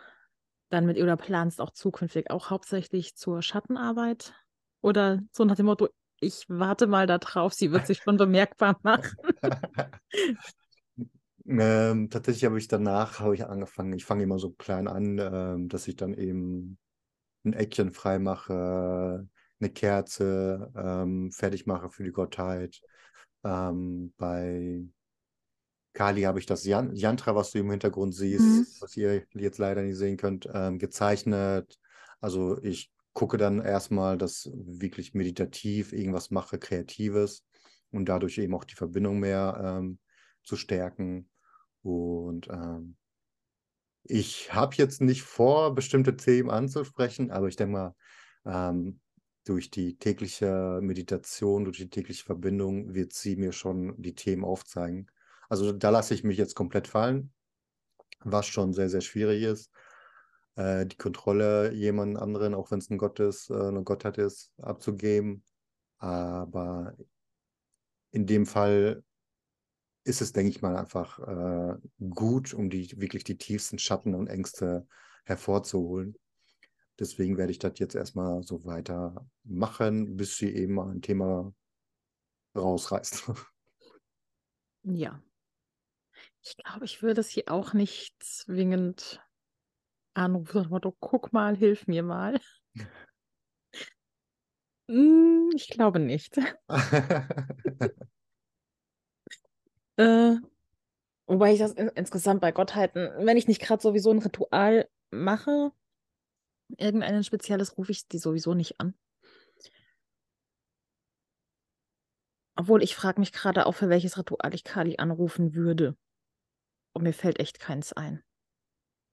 dann 0.70 0.86
mit 0.86 0.98
oder 0.98 1.16
planst 1.16 1.62
auch 1.62 1.72
zukünftig 1.72 2.30
auch 2.30 2.50
hauptsächlich 2.50 3.16
zur 3.16 3.42
Schattenarbeit? 3.42 4.34
Oder 4.82 5.22
so 5.32 5.46
nach 5.46 5.56
dem 5.56 5.68
Motto, 5.68 5.88
ich 6.20 6.44
warte 6.50 6.88
mal 6.88 7.08
darauf, 7.08 7.54
sie 7.54 7.72
wird 7.72 7.88
sich 7.88 8.00
schon 8.04 8.18
bemerkbar 8.18 8.78
machen. 8.84 9.16
ähm, 11.48 12.10
tatsächlich 12.10 12.46
habe 12.46 12.58
ich 12.58 12.68
danach 12.68 13.20
habe 13.20 13.36
ich 13.36 13.46
angefangen, 13.46 13.94
ich 13.94 14.06
fange 14.06 14.24
immer 14.24 14.40
so 14.40 14.52
klein 14.52 14.88
an, 14.88 15.18
ähm, 15.20 15.70
dass 15.70 15.88
ich 15.88 15.96
dann 15.96 16.14
eben 16.14 16.78
ein 17.46 17.54
Eckchen 17.54 17.92
frei 17.92 18.20
mache, 18.20 19.28
eine 19.60 19.70
Kerze 19.70 20.72
ähm, 20.76 21.32
fertig 21.32 21.66
mache 21.66 21.90
für 21.90 22.04
die 22.04 22.12
Gottheit. 22.12 22.82
Ähm, 23.44 24.14
bei 24.18 24.84
Kali 25.94 26.24
habe 26.24 26.40
ich 26.40 26.46
das 26.46 26.64
Yantra, 26.64 27.36
was 27.36 27.52
du 27.52 27.60
im 27.60 27.72
Hintergrund 27.72 28.14
siehst, 28.14 28.44
mhm. 28.44 28.68
was 28.82 28.96
ihr 28.98 29.26
jetzt 29.34 29.58
leider 29.58 29.82
nicht 29.82 29.98
sehen 29.98 30.18
könnt, 30.18 30.48
ähm, 30.54 30.78
gezeichnet. 30.78 31.80
Also 32.22 32.62
ich 32.62 32.92
gucke 33.14 33.38
dann 33.38 33.62
erstmal, 33.62 34.16
dass 34.18 34.52
wirklich 34.54 35.16
meditativ 35.16 35.94
irgendwas 35.94 36.30
mache, 36.30 36.60
Kreatives 36.60 37.44
und 37.90 38.10
dadurch 38.10 38.38
eben 38.38 38.54
auch 38.54 38.64
die 38.64 38.76
Verbindung 38.76 39.20
mehr 39.20 39.60
ähm, 39.60 39.98
zu 40.44 40.56
stärken. 40.56 41.30
Und 41.88 42.48
ähm, 42.50 42.98
ich 44.04 44.54
habe 44.54 44.76
jetzt 44.76 45.02
nicht 45.02 45.24
vor, 45.24 45.76
bestimmte 45.76 46.16
Themen 46.16 46.50
anzusprechen, 46.50 47.32
aber 47.32 47.48
ich 47.48 47.56
denke 47.56 47.74
mal, 47.74 47.96
ähm, 48.46 49.00
durch 49.46 49.72
die 49.72 49.98
tägliche 49.98 50.80
Meditation, 50.82 51.64
durch 51.66 51.78
die 51.78 51.90
tägliche 51.90 52.26
Verbindung 52.26 52.94
wird 52.94 53.14
sie 53.14 53.38
mir 53.38 53.54
schon 53.54 54.02
die 54.02 54.16
Themen 54.16 54.44
aufzeigen. 54.44 55.10
Also 55.50 55.72
da 55.72 55.90
lasse 55.90 56.14
ich 56.14 56.24
mich 56.24 56.38
jetzt 56.38 56.56
komplett 56.56 56.88
fallen, 56.88 57.32
was 58.20 58.48
schon 58.48 58.74
sehr, 58.74 58.90
sehr 58.90 59.02
schwierig 59.02 59.44
ist 59.44 59.72
äh, 60.58 60.86
die 60.86 60.98
Kontrolle 60.98 61.72
jemand 61.74 62.18
anderen, 62.18 62.54
auch 62.54 62.72
wenn 62.72 62.80
es 62.80 62.90
ein 62.90 62.98
Gott 62.98 63.20
ist, 63.20 63.50
äh, 63.50 63.54
eine 63.54 63.84
Gottheit 63.84 64.18
ist, 64.18 64.52
abzugeben. 64.58 65.44
Aber 66.00 66.96
in 68.12 68.26
dem 68.26 68.46
Fall 68.46 69.04
ist 70.08 70.22
es, 70.22 70.32
denke 70.34 70.50
ich 70.50 70.62
mal, 70.62 70.76
einfach 70.76 71.20
äh, 71.20 71.78
gut, 72.10 72.54
um 72.54 72.70
die 72.70 73.00
wirklich 73.00 73.24
die 73.24 73.38
tiefsten 73.38 73.78
Schatten 73.78 74.16
und 74.16 74.28
Ängste 74.28 74.88
hervorzuholen. 75.26 76.18
Deswegen 77.00 77.38
werde 77.38 77.52
ich 77.52 77.60
das 77.60 77.78
jetzt 77.78 77.96
erstmal 77.96 78.42
so 78.44 78.66
weiter 78.66 79.28
machen, 79.44 80.18
bis 80.18 80.38
sie 80.38 80.56
eben 80.56 80.80
ein 80.80 81.02
Thema 81.02 81.54
rausreißt. 82.56 83.32
Ja. 84.90 85.22
Ich 86.42 86.56
glaube, 86.56 86.86
ich 86.86 87.02
würde 87.02 87.20
es 87.20 87.28
hier 87.28 87.52
auch 87.52 87.74
nicht 87.74 88.16
zwingend 88.24 89.22
Anruf 90.14 90.54
nach 90.54 90.64
dem 90.64 90.70
Motto, 90.70 90.96
guck 91.02 91.34
mal, 91.34 91.58
hilf 91.58 91.88
mir 91.88 92.04
mal. 92.04 92.40
Hm, 94.90 95.50
ich 95.54 95.68
glaube 95.68 96.00
nicht. 96.00 96.40
äh, 99.98 100.36
wobei 101.26 101.54
ich 101.54 101.60
das 101.60 101.74
in, 101.74 101.90
insgesamt 101.90 102.42
bei 102.42 102.52
Gottheiten, 102.52 103.10
wenn 103.20 103.38
ich 103.38 103.48
nicht 103.48 103.62
gerade 103.62 103.82
sowieso 103.82 104.12
ein 104.12 104.20
Ritual 104.20 104.90
mache, 105.12 105.72
irgendein 106.78 107.24
spezielles, 107.24 107.78
rufe 107.78 107.92
ich 107.92 108.08
die 108.08 108.18
sowieso 108.18 108.54
nicht 108.54 108.80
an. 108.80 108.94
Obwohl 112.56 112.82
ich 112.82 112.96
frage 112.96 113.20
mich 113.20 113.34
gerade 113.34 113.68
auch, 113.68 113.74
für 113.74 113.90
welches 113.90 114.18
Ritual 114.18 114.54
ich 114.54 114.64
Kali 114.64 114.98
anrufen 114.98 115.54
würde. 115.54 115.96
Und 116.94 117.04
mir 117.04 117.14
fällt 117.14 117.40
echt 117.40 117.60
keins 117.60 117.94
ein. 117.94 118.24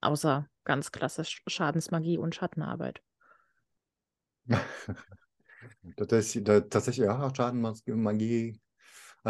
Außer 0.01 0.49
ganz 0.63 0.91
klassisch 0.91 1.43
Schadensmagie 1.45 2.17
und 2.17 2.33
Schattenarbeit. 2.33 3.03
das 5.97 6.35
ist, 6.35 6.45
tatsächlich, 6.45 7.05
ja, 7.05 7.31
Schadenmagie. 7.35 8.59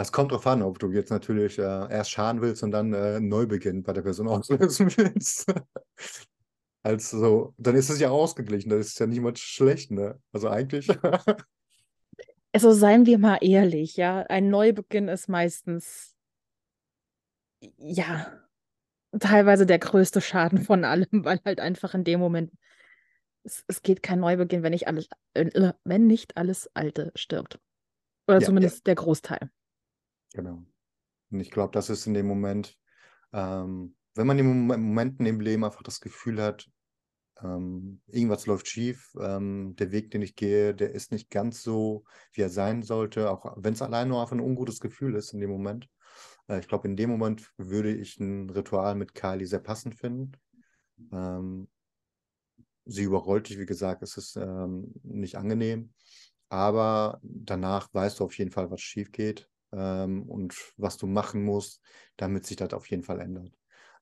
Es 0.01 0.11
kommt 0.11 0.31
darauf 0.31 0.45
an, 0.47 0.61
ob 0.61 0.79
du 0.79 0.91
jetzt 0.91 1.09
natürlich 1.09 1.57
äh, 1.57 1.61
erst 1.61 2.11
schaden 2.11 2.41
willst 2.41 2.63
und 2.63 2.71
dann 2.71 2.93
äh, 2.93 3.19
Neubeginn 3.19 3.83
bei 3.83 3.93
der 3.93 4.01
Person 4.01 4.27
auslösen 4.29 4.95
willst. 4.97 5.53
also, 6.83 7.53
dann 7.57 7.75
ist 7.75 7.89
es 7.89 7.99
ja 7.99 8.09
ausgeglichen, 8.09 8.69
das 8.69 8.87
ist 8.87 8.99
ja 8.99 9.07
niemand 9.07 9.39
schlecht, 9.39 9.91
ne? 9.91 10.19
Also 10.31 10.49
eigentlich. 10.49 10.89
also 12.51 12.71
seien 12.73 13.05
wir 13.05 13.17
mal 13.17 13.37
ehrlich, 13.41 13.95
ja, 13.95 14.21
ein 14.21 14.49
Neubeginn 14.49 15.07
ist 15.07 15.29
meistens 15.29 16.13
ja 17.77 18.31
teilweise 19.17 19.65
der 19.65 19.79
größte 19.79 20.19
Schaden 20.19 20.61
von 20.61 20.83
allem, 20.83 21.23
weil 21.23 21.39
halt 21.45 21.59
einfach 21.59 21.93
in 21.93 22.03
dem 22.03 22.19
Moment 22.19 22.51
es, 23.45 23.63
es 23.67 23.81
geht 23.81 24.03
kein 24.03 24.19
Neubeginn, 24.19 24.63
wenn 24.63 24.71
nicht 24.71 24.87
alles, 24.87 25.07
äh, 25.33 25.71
wenn 25.83 26.07
nicht 26.07 26.35
alles 26.35 26.69
Alte 26.73 27.11
stirbt. 27.15 27.59
Oder 28.27 28.39
ja, 28.39 28.45
zumindest 28.45 28.77
ja. 28.79 28.83
der 28.87 28.95
Großteil. 28.95 29.51
Genau. 30.35 30.65
Und 31.31 31.39
ich 31.39 31.49
glaube, 31.49 31.71
das 31.71 31.89
ist 31.89 32.05
in 32.07 32.13
dem 32.13 32.27
Moment, 32.27 32.77
ähm, 33.33 33.95
wenn 34.15 34.27
man 34.27 34.37
im 34.37 34.67
Momenten 34.67 35.25
im 35.25 35.39
Leben 35.39 35.63
einfach 35.63 35.81
das 35.81 36.01
Gefühl 36.01 36.41
hat, 36.41 36.69
ähm, 37.41 38.01
irgendwas 38.07 38.45
läuft 38.45 38.67
schief, 38.67 39.13
ähm, 39.19 39.75
der 39.77 39.91
Weg, 39.91 40.11
den 40.11 40.21
ich 40.21 40.35
gehe, 40.35 40.75
der 40.75 40.91
ist 40.91 41.11
nicht 41.11 41.29
ganz 41.29 41.63
so, 41.63 42.03
wie 42.33 42.41
er 42.41 42.49
sein 42.49 42.83
sollte, 42.83 43.31
auch 43.31 43.55
wenn 43.57 43.73
es 43.73 43.81
allein 43.81 44.09
nur 44.09 44.21
einfach 44.21 44.35
ein 44.35 44.41
ungutes 44.41 44.79
Gefühl 44.79 45.15
ist 45.15 45.33
in 45.33 45.39
dem 45.39 45.49
Moment, 45.49 45.89
äh, 46.49 46.59
ich 46.59 46.67
glaube, 46.67 46.87
in 46.87 46.97
dem 46.97 47.09
Moment 47.09 47.51
würde 47.57 47.93
ich 47.93 48.19
ein 48.19 48.49
Ritual 48.49 48.95
mit 48.95 49.13
Kali 49.15 49.45
sehr 49.45 49.59
passend 49.59 49.95
finden. 49.95 50.33
Ähm, 51.11 51.69
sie 52.85 53.03
überrollt 53.03 53.49
dich, 53.49 53.57
wie 53.57 53.65
gesagt, 53.65 54.03
es 54.03 54.17
ist 54.17 54.35
ähm, 54.35 54.93
nicht 55.03 55.37
angenehm. 55.37 55.93
Aber 56.49 57.19
danach 57.23 57.93
weißt 57.93 58.19
du 58.19 58.25
auf 58.25 58.37
jeden 58.37 58.51
Fall, 58.51 58.69
was 58.69 58.81
schief 58.81 59.11
geht 59.11 59.49
ähm, 59.75 60.23
und 60.23 60.55
was 60.77 60.97
du 60.97 61.07
machen 61.07 61.43
musst, 61.43 61.81
damit 62.17 62.45
sich 62.45 62.57
das 62.57 62.73
auf 62.73 62.89
jeden 62.89 63.03
Fall 63.03 63.19
ändert. 63.19 63.51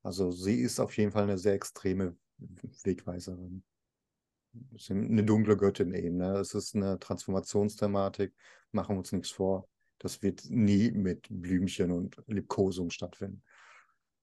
Also 0.02 0.32
sie 0.32 0.60
ist 0.62 0.80
auf 0.80 0.96
jeden 0.98 1.12
Fall 1.12 1.24
eine 1.24 1.38
sehr 1.38 1.54
extreme 1.54 2.16
Wegweiserin. 2.84 3.64
eine 4.90 5.24
dunkle 5.24 5.58
Göttin 5.58 5.94
eben. 5.94 6.18
Ne? 6.18 6.38
Es 6.38 6.54
ist 6.54 6.76
eine 6.76 7.00
Transformationsthematik. 7.00 8.34
Machen 8.72 8.96
wir 8.96 9.00
uns 9.00 9.12
nichts 9.12 9.32
vor. 9.32 9.68
Das 10.00 10.22
wird 10.22 10.50
nie 10.50 10.92
mit 10.92 11.28
Blümchen 11.30 11.92
und 11.92 12.22
Liebkosung 12.28 12.90
stattfinden. 12.90 13.42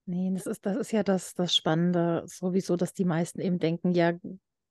Nee, 0.06 0.30
das 0.32 0.46
ist, 0.46 0.66
das 0.66 0.76
ist 0.76 0.92
ja 0.92 1.02
das, 1.02 1.34
das 1.34 1.54
Spannende, 1.54 2.24
sowieso, 2.26 2.76
dass 2.76 2.92
die 2.92 3.04
meisten 3.04 3.40
eben 3.40 3.58
denken, 3.58 3.92
ja, 3.92 4.12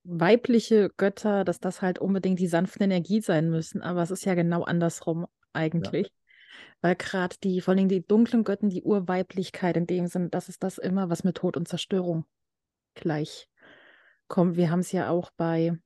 weibliche 0.04 0.90
Götter, 0.98 1.44
dass 1.44 1.60
das 1.60 1.82
halt 1.82 2.00
unbedingt 2.00 2.40
die 2.40 2.48
sanfte 2.48 2.84
Energie 2.84 3.22
sein 3.22 3.50
müssen. 3.50 3.82
Aber 3.82 4.04
es 4.04 4.12
ist 4.12 4.26
ja 4.26 4.36
genau 4.36 4.64
andersrum 4.64 5.28
eigentlich. 5.54 6.08
Ja. 6.08 6.14
Weil 6.82 6.96
gerade 6.96 7.36
die, 7.44 7.62
vor 7.62 7.74
allem 7.74 7.90
die 7.90 8.06
dunklen 8.06 8.44
Götten, 8.44 8.70
die 8.70 8.84
Urweiblichkeit 8.84 9.76
in 9.76 9.88
dem 9.88 10.08
Sinne, 10.08 10.30
das 10.30 10.50
ist 10.50 10.64
das 10.64 10.78
immer, 10.78 11.10
was 11.10 11.24
mit 11.24 11.38
Tod 11.38 11.58
und 11.58 11.68
Zerstörung 11.68 12.26
gleich 12.94 13.50
kommt. 14.28 14.56
Wir 14.56 14.72
haben 14.72 14.80
es 14.80 14.92
ja 14.92 15.10
auch 15.10 15.32
bei 15.32 15.78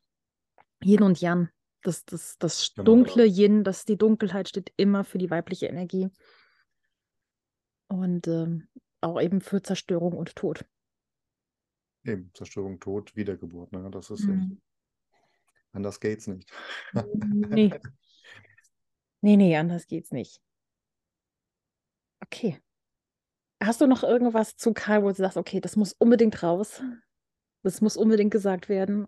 Yin 0.84 1.02
und 1.02 1.20
Yang. 1.20 1.50
Das, 1.82 2.06
das, 2.06 2.38
das 2.38 2.74
genau. 2.76 2.86
dunkle 2.86 3.26
Yin, 3.26 3.64
das 3.64 3.86
die 3.86 3.98
Dunkelheit 3.98 4.50
steht 4.50 4.72
immer 4.78 5.04
für 5.04 5.18
die 5.18 5.30
weibliche 5.30 5.66
Energie. 5.66 6.10
Und 7.88 8.28
ähm, 8.28 8.68
auch 9.02 9.20
eben 9.20 9.42
für 9.42 9.62
Zerstörung 9.62 10.14
und 10.14 10.36
Tod. 10.36 10.66
Eben, 12.06 12.32
Zerstörung, 12.34 12.80
Tod, 12.80 13.16
Wiedergeburt. 13.16 13.72
Ne? 13.72 13.90
Das 13.92 14.10
ist 14.10 14.26
mhm. 14.26 14.62
anders 15.72 16.00
geht's 16.00 16.28
nicht. 16.28 16.50
nee. 17.50 17.74
Nee, 19.22 19.38
nee, 19.38 19.56
anders 19.56 19.88
geht's 19.88 20.12
nicht. 20.12 20.42
Okay. 22.34 22.60
Hast 23.62 23.80
du 23.80 23.86
noch 23.86 24.02
irgendwas 24.04 24.58
zu 24.58 24.74
Karl, 24.74 25.04
wo 25.04 25.10
du 25.10 25.16
sagst, 25.16 25.38
okay, 25.38 25.62
das 25.62 25.76
muss 25.76 25.94
unbedingt 25.94 26.42
raus? 26.42 26.82
Das 27.62 27.80
muss 27.80 27.96
unbedingt 27.96 28.32
gesagt 28.32 28.70
werden? 28.70 29.08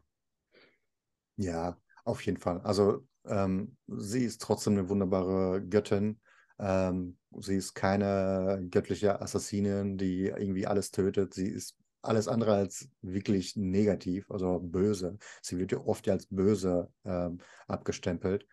Ja, 1.35 1.75
auf 2.03 2.21
jeden 2.21 2.39
Fall. 2.39 2.61
Also 2.61 3.05
ähm, 3.25 3.77
sie 3.87 4.23
ist 4.23 4.43
trotzdem 4.43 4.73
eine 4.73 4.89
wunderbare 4.89 5.59
Göttin. 5.67 6.21
Ähm, 6.59 7.17
sie 7.39 7.55
ist 7.55 7.73
keine 7.73 8.65
göttliche 8.69 9.19
Assassinin, 9.19 9.97
die 9.97 10.27
irgendwie 10.27 10.67
alles 10.67 10.91
tötet. 10.91 11.33
Sie 11.33 11.47
ist 11.49 11.75
alles 12.03 12.27
andere 12.27 12.53
als 12.53 12.87
wirklich 13.01 13.55
negativ, 13.55 14.29
also 14.29 14.59
böse. 14.59 15.17
Sie 15.41 15.57
wird 15.57 15.71
ja 15.71 15.79
oft 15.79 16.07
als 16.07 16.27
böse 16.27 16.91
ähm, 17.03 17.39
abgestempelt, 17.67 18.45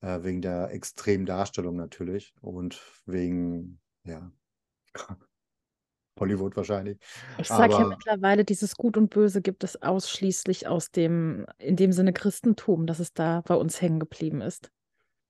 äh, 0.00 0.22
wegen 0.22 0.40
der 0.40 0.70
extremen 0.72 1.26
Darstellung 1.26 1.76
natürlich 1.76 2.34
und 2.40 2.80
wegen, 3.04 3.80
ja, 4.08 4.32
Hollywood 6.18 6.56
wahrscheinlich. 6.56 6.98
Ich 7.38 7.48
sage 7.48 7.74
ja 7.74 7.86
mittlerweile, 7.86 8.44
dieses 8.44 8.76
Gut 8.76 8.96
und 8.96 9.10
Böse 9.10 9.40
gibt 9.40 9.64
es 9.64 9.80
ausschließlich 9.80 10.66
aus 10.66 10.90
dem, 10.90 11.46
in 11.58 11.76
dem 11.76 11.92
Sinne 11.92 12.12
Christentum, 12.12 12.86
dass 12.86 12.98
es 12.98 13.12
da 13.12 13.42
bei 13.42 13.54
uns 13.54 13.80
hängen 13.80 14.00
geblieben 14.00 14.40
ist. 14.40 14.70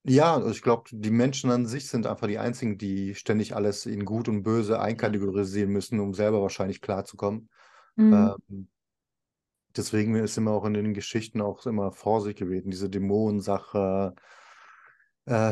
Ja, 0.04 0.34
also 0.34 0.50
ich 0.50 0.62
glaube, 0.62 0.84
die 0.90 1.10
Menschen 1.10 1.50
an 1.50 1.66
sich 1.66 1.88
sind 1.88 2.06
einfach 2.06 2.28
die 2.28 2.38
einzigen, 2.38 2.78
die 2.78 3.14
ständig 3.14 3.54
alles 3.54 3.84
in 3.84 4.04
Gut 4.04 4.28
und 4.28 4.42
Böse 4.42 4.80
einkategorisieren 4.80 5.70
müssen, 5.70 6.00
um 6.00 6.14
selber 6.14 6.40
wahrscheinlich 6.40 6.80
klarzukommen. 6.80 7.50
Mhm. 7.96 8.36
Ähm, 8.48 8.68
deswegen 9.76 10.14
ist 10.14 10.38
immer 10.38 10.52
auch 10.52 10.64
in 10.64 10.74
den 10.74 10.94
Geschichten 10.94 11.40
auch 11.40 11.66
immer 11.66 11.92
Vorsicht 11.92 12.38
gewesen, 12.38 12.70
diese 12.70 12.88
Dämonensache, 12.88 14.14
äh, 14.16 14.20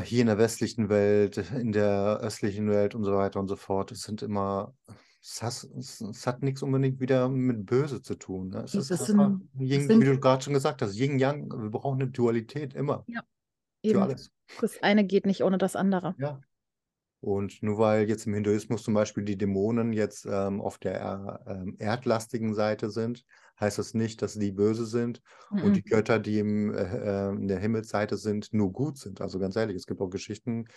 hier 0.03 0.21
in 0.21 0.27
der 0.27 0.39
westlichen 0.39 0.89
Welt, 0.89 1.39
in 1.53 1.73
der 1.73 2.19
östlichen 2.23 2.69
Welt 2.71 2.95
und 2.95 3.05
so 3.05 3.15
weiter 3.15 3.41
und 3.41 3.49
so 3.49 3.57
fort. 3.57 3.93
Es 3.93 4.03
sind 4.03 4.23
immer, 4.23 4.75
es, 5.21 5.43
has, 5.43 5.65
es, 5.65 6.27
hat 6.27 6.43
nichts 6.43 6.63
unbedingt 6.63 7.01
wieder 7.01 7.29
mit 7.29 7.67
Böse 7.67 8.01
zu 8.01 8.15
tun. 8.15 8.49
Ne? 8.49 8.63
Es 8.65 8.75
ist 8.75 8.91
einfach, 8.93 9.07
sind, 9.07 9.51
Yin, 9.59 9.87
sind, 9.87 10.01
wie 10.01 10.07
du 10.07 10.19
gerade 10.19 10.43
schon 10.43 10.55
gesagt 10.55 10.83
hast, 10.83 10.97
Yin 10.97 11.19
Yang, 11.19 11.51
wir 11.51 11.71
brauchen 11.71 12.01
eine 12.01 12.11
Dualität 12.11 12.75
immer. 12.75 13.05
Ja, 13.07 13.21
eben. 13.83 13.99
Für 13.99 14.05
alles. 14.05 14.31
Das 14.61 14.83
eine 14.83 15.05
geht 15.05 15.27
nicht 15.27 15.43
ohne 15.43 15.59
das 15.59 15.77
andere. 15.77 16.15
Ja. 16.19 16.41
Und 17.27 17.61
nur 17.61 17.79
weil 17.79 18.09
jetzt 18.09 18.29
im 18.29 18.35
Hinduismus 18.35 18.85
zum 18.85 18.95
Beispiel 18.95 19.25
die 19.25 19.37
Dämonen 19.37 19.93
jetzt 19.93 20.29
ähm, 20.31 20.61
auf 20.61 20.79
der 20.79 21.41
ähm, 21.49 21.75
erdlastigen 21.81 22.55
Seite 22.55 22.89
sind, 22.89 23.25
heißt 23.59 23.79
das 23.79 23.95
nicht, 23.95 24.23
dass 24.23 24.35
die 24.35 24.53
böse 24.53 24.87
sind 24.87 25.21
mhm. 25.51 25.63
und 25.65 25.73
die 25.75 25.83
Götter, 25.83 26.21
die 26.21 26.39
im, 26.39 26.73
äh, 26.73 26.85
äh, 26.85 27.31
in 27.31 27.49
der 27.49 27.59
Himmelsseite 27.59 28.17
sind, 28.17 28.55
nur 28.55 28.73
gut 28.73 28.99
sind. 28.99 29.21
Also 29.21 29.41
ganz 29.41 29.57
ehrlich, 29.57 29.75
es 29.75 29.89
gibt 29.89 30.01
auch 30.01 30.09
Geschichten, 30.09 30.69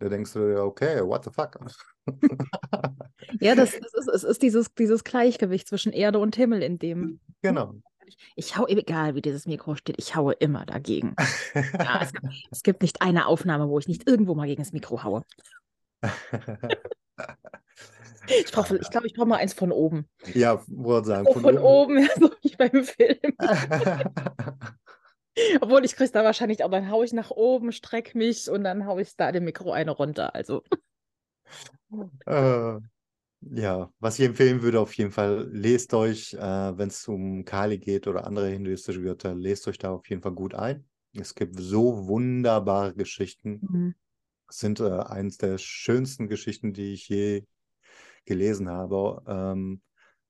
da 0.00 0.10
denkst 0.10 0.34
du 0.34 0.62
okay, 0.62 1.00
what 1.02 1.24
the 1.24 1.30
fuck? 1.30 1.58
ja, 3.40 3.54
das, 3.54 3.70
das 3.70 3.94
ist, 3.94 4.08
es 4.08 4.24
ist 4.24 4.42
dieses, 4.42 4.74
dieses 4.74 5.02
Gleichgewicht 5.02 5.66
zwischen 5.66 5.94
Erde 5.94 6.18
und 6.18 6.36
Himmel 6.36 6.62
in 6.62 6.78
dem. 6.78 7.20
Genau. 7.42 7.72
Ich 8.36 8.58
hau, 8.58 8.66
egal 8.66 9.14
wie 9.14 9.22
dieses 9.22 9.46
Mikro 9.46 9.76
steht, 9.76 9.96
ich 9.98 10.14
haue 10.14 10.34
immer 10.34 10.66
dagegen. 10.66 11.14
ja, 11.54 12.02
es, 12.02 12.12
es, 12.50 12.62
gibt 12.62 12.82
nicht 12.82 13.00
eine 13.00 13.26
Aufnahme, 13.26 13.70
wo 13.70 13.78
ich 13.78 13.88
nicht 13.88 14.06
irgendwo 14.06 14.34
mal 14.34 14.46
gegen 14.46 14.60
das 14.60 14.72
Mikro 14.72 15.04
haue. 15.04 15.22
ich 18.28 18.52
brauche, 18.52 18.78
ich 18.78 18.90
glaube, 18.90 19.06
ich 19.06 19.14
brauche 19.14 19.26
mal 19.26 19.36
eins 19.36 19.54
von 19.54 19.72
oben. 19.72 20.06
Ja, 20.34 20.62
wollte 20.68 21.08
sagen. 21.08 21.32
Von, 21.32 21.42
von 21.42 21.58
oben, 21.58 21.98
ja, 21.98 22.08
so 22.20 22.30
wie 22.42 22.54
beim 22.56 22.84
Film. 22.84 23.18
Obwohl 25.60 25.84
ich 25.84 25.96
kriege 25.96 26.10
da 26.10 26.24
wahrscheinlich 26.24 26.64
auch, 26.64 26.70
dann 26.70 26.90
haue 26.90 27.04
ich 27.04 27.12
nach 27.12 27.30
oben, 27.30 27.70
strecke 27.72 28.16
mich 28.18 28.50
und 28.50 28.64
dann 28.64 28.86
haue 28.86 29.02
ich 29.02 29.14
da 29.16 29.30
dem 29.32 29.44
Mikro 29.44 29.72
eine 29.72 29.92
runter. 29.92 30.34
Also. 30.34 30.62
Äh, 32.26 32.78
ja, 33.42 33.90
was 34.00 34.18
ich 34.18 34.26
empfehlen 34.26 34.62
würde, 34.62 34.80
auf 34.80 34.92
jeden 34.94 35.12
Fall, 35.12 35.48
lest 35.50 35.94
euch, 35.94 36.34
äh, 36.34 36.78
wenn 36.78 36.88
es 36.88 37.08
um 37.08 37.44
Kali 37.44 37.78
geht 37.78 38.06
oder 38.06 38.26
andere 38.26 38.48
hinduistische 38.48 39.02
Götter, 39.02 39.34
lest 39.34 39.66
euch 39.66 39.78
da 39.78 39.92
auf 39.92 40.06
jeden 40.08 40.22
Fall 40.22 40.32
gut 40.32 40.54
ein. 40.54 40.84
Es 41.14 41.34
gibt 41.34 41.58
so 41.58 42.06
wunderbare 42.06 42.94
Geschichten. 42.94 43.60
Mhm. 43.62 43.94
Sind 44.50 44.80
äh, 44.80 44.90
eines 44.90 45.38
der 45.38 45.58
schönsten 45.58 46.28
Geschichten, 46.28 46.72
die 46.72 46.92
ich 46.92 47.08
je 47.08 47.44
gelesen 48.24 48.68
habe, 48.68 49.22
ähm, 49.26 49.80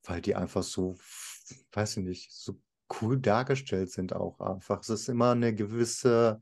weil 0.05 0.21
die 0.21 0.35
einfach 0.35 0.63
so, 0.63 0.97
weiß 1.73 1.99
ich 1.99 2.05
nicht, 2.05 2.33
so 2.33 2.61
cool 3.01 3.19
dargestellt 3.19 3.91
sind 3.91 4.15
auch 4.15 4.41
einfach. 4.41 4.81
Es 4.81 4.89
ist 4.89 5.09
immer 5.09 5.33
eine 5.33 5.55
gewisse 5.55 6.41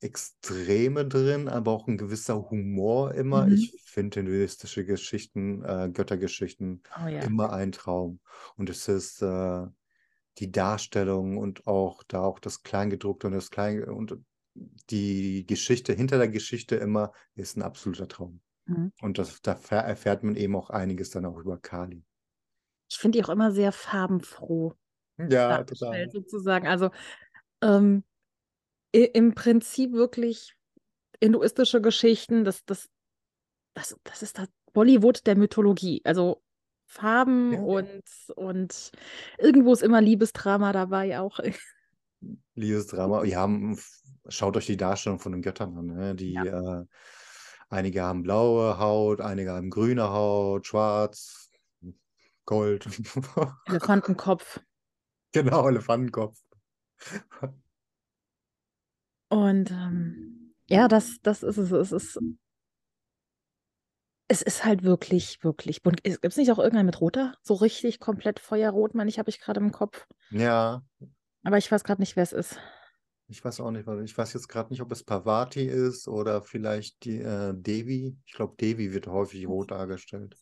Extreme 0.00 1.06
drin, 1.06 1.48
aber 1.48 1.72
auch 1.72 1.88
ein 1.88 1.98
gewisser 1.98 2.50
Humor 2.50 3.14
immer. 3.14 3.46
Mhm. 3.46 3.52
Ich 3.54 3.82
finde 3.84 4.20
hinduistische 4.20 4.84
Geschichten, 4.84 5.64
äh, 5.64 5.90
Göttergeschichten 5.92 6.82
oh, 7.02 7.08
ja. 7.08 7.20
immer 7.20 7.52
ein 7.52 7.72
Traum. 7.72 8.20
Und 8.56 8.70
es 8.70 8.86
ist 8.86 9.22
äh, 9.22 9.66
die 10.38 10.52
Darstellung 10.52 11.36
und 11.36 11.66
auch 11.66 12.04
da 12.04 12.22
auch 12.22 12.38
das 12.38 12.62
Kleingedruckte 12.62 13.26
und 13.26 13.32
das 13.32 13.50
Klein 13.50 13.82
und 13.84 14.16
die 14.90 15.46
Geschichte 15.46 15.92
hinter 15.92 16.18
der 16.18 16.28
Geschichte 16.28 16.76
immer 16.76 17.12
ist 17.34 17.56
ein 17.56 17.62
absoluter 17.62 18.08
Traum. 18.08 18.40
Mhm. 18.66 18.92
Und 19.00 19.18
das, 19.18 19.40
da 19.42 19.52
erfährt 19.52 20.22
man 20.22 20.36
eben 20.36 20.56
auch 20.56 20.70
einiges 20.70 21.10
dann 21.10 21.24
auch 21.24 21.38
über 21.38 21.58
Kali. 21.58 22.04
Ich 22.90 22.98
finde 22.98 23.18
die 23.18 23.24
auch 23.24 23.28
immer 23.28 23.52
sehr 23.52 23.72
farbenfroh. 23.72 24.74
Ja, 25.18 25.64
total. 25.64 26.10
Sozusagen. 26.10 26.66
Also 26.66 26.90
ähm, 27.60 28.04
im 28.92 29.34
Prinzip 29.34 29.92
wirklich 29.92 30.54
hinduistische 31.20 31.80
Geschichten, 31.80 32.44
das, 32.44 32.64
das, 32.64 32.88
das, 33.74 33.98
das 34.04 34.22
ist 34.22 34.38
das 34.38 34.48
Bollywood 34.72 35.26
der 35.26 35.36
Mythologie. 35.36 36.00
Also 36.04 36.42
Farben 36.86 37.52
ja. 37.52 37.58
und, 37.60 38.02
und 38.36 38.90
irgendwo 39.38 39.72
ist 39.72 39.82
immer 39.82 40.00
Liebesdrama 40.00 40.72
dabei 40.72 41.20
auch. 41.20 41.38
Liebesdrama, 42.54 43.24
ja, 43.24 43.46
schaut 44.28 44.56
euch 44.56 44.66
die 44.66 44.76
Darstellung 44.76 45.18
von 45.18 45.32
den 45.32 45.42
Göttern 45.42 45.76
an. 45.76 45.86
Ne? 45.86 46.14
Die, 46.14 46.32
ja. 46.32 46.80
äh, 46.80 46.84
einige 47.68 48.02
haben 48.02 48.22
blaue 48.22 48.78
Haut, 48.78 49.20
einige 49.20 49.52
haben 49.52 49.70
grüne 49.70 50.10
Haut, 50.10 50.66
schwarz, 50.66 51.50
Gold. 52.44 52.86
Elefantenkopf. 53.66 54.60
Genau, 55.32 55.68
Elefantenkopf. 55.68 56.40
Und 59.28 59.70
ähm, 59.70 60.54
ja, 60.66 60.88
das, 60.88 61.18
das 61.22 61.42
ist 61.42 61.58
es. 61.58 61.70
Es 61.70 61.92
ist, 61.92 62.18
es 64.28 64.42
ist 64.42 64.64
halt 64.64 64.82
wirklich, 64.82 65.42
wirklich 65.42 65.82
bunt. 65.82 66.02
Gibt 66.04 66.24
es 66.24 66.36
nicht 66.36 66.50
auch 66.50 66.58
irgendein 66.58 66.86
mit 66.86 67.00
roter? 67.00 67.34
So 67.42 67.54
richtig 67.54 68.00
komplett 68.00 68.40
feuerrot, 68.40 68.94
meine 68.94 69.10
ich, 69.10 69.18
habe 69.18 69.30
ich 69.30 69.40
gerade 69.40 69.60
im 69.60 69.72
Kopf. 69.72 70.06
Ja. 70.30 70.82
Aber 71.44 71.58
ich 71.58 71.70
weiß 71.70 71.84
gerade 71.84 72.00
nicht, 72.00 72.16
wer 72.16 72.22
es 72.22 72.32
ist. 72.32 72.58
Ich 73.30 73.44
weiß 73.44 73.60
auch 73.60 73.70
nicht, 73.70 73.86
ich 73.86 74.16
weiß 74.16 74.32
jetzt 74.32 74.48
gerade 74.48 74.70
nicht, 74.70 74.80
ob 74.80 74.90
es 74.90 75.04
Pavati 75.04 75.66
ist 75.66 76.08
oder 76.08 76.40
vielleicht 76.40 77.04
die 77.04 77.18
äh, 77.18 77.52
Devi. 77.54 78.16
Ich 78.24 78.32
glaube, 78.32 78.56
Devi 78.58 78.92
wird 78.94 79.06
häufig 79.06 79.46
rot 79.46 79.70
dargestellt. 79.70 80.34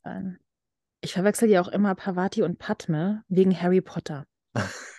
Ich 1.01 1.13
verwechsel 1.13 1.51
ja 1.51 1.61
auch 1.61 1.69
immer 1.69 1.95
Pavati 1.95 2.43
und 2.43 2.59
Padme 2.59 3.25
wegen 3.29 3.61
Harry 3.61 3.81
Potter. 3.81 4.27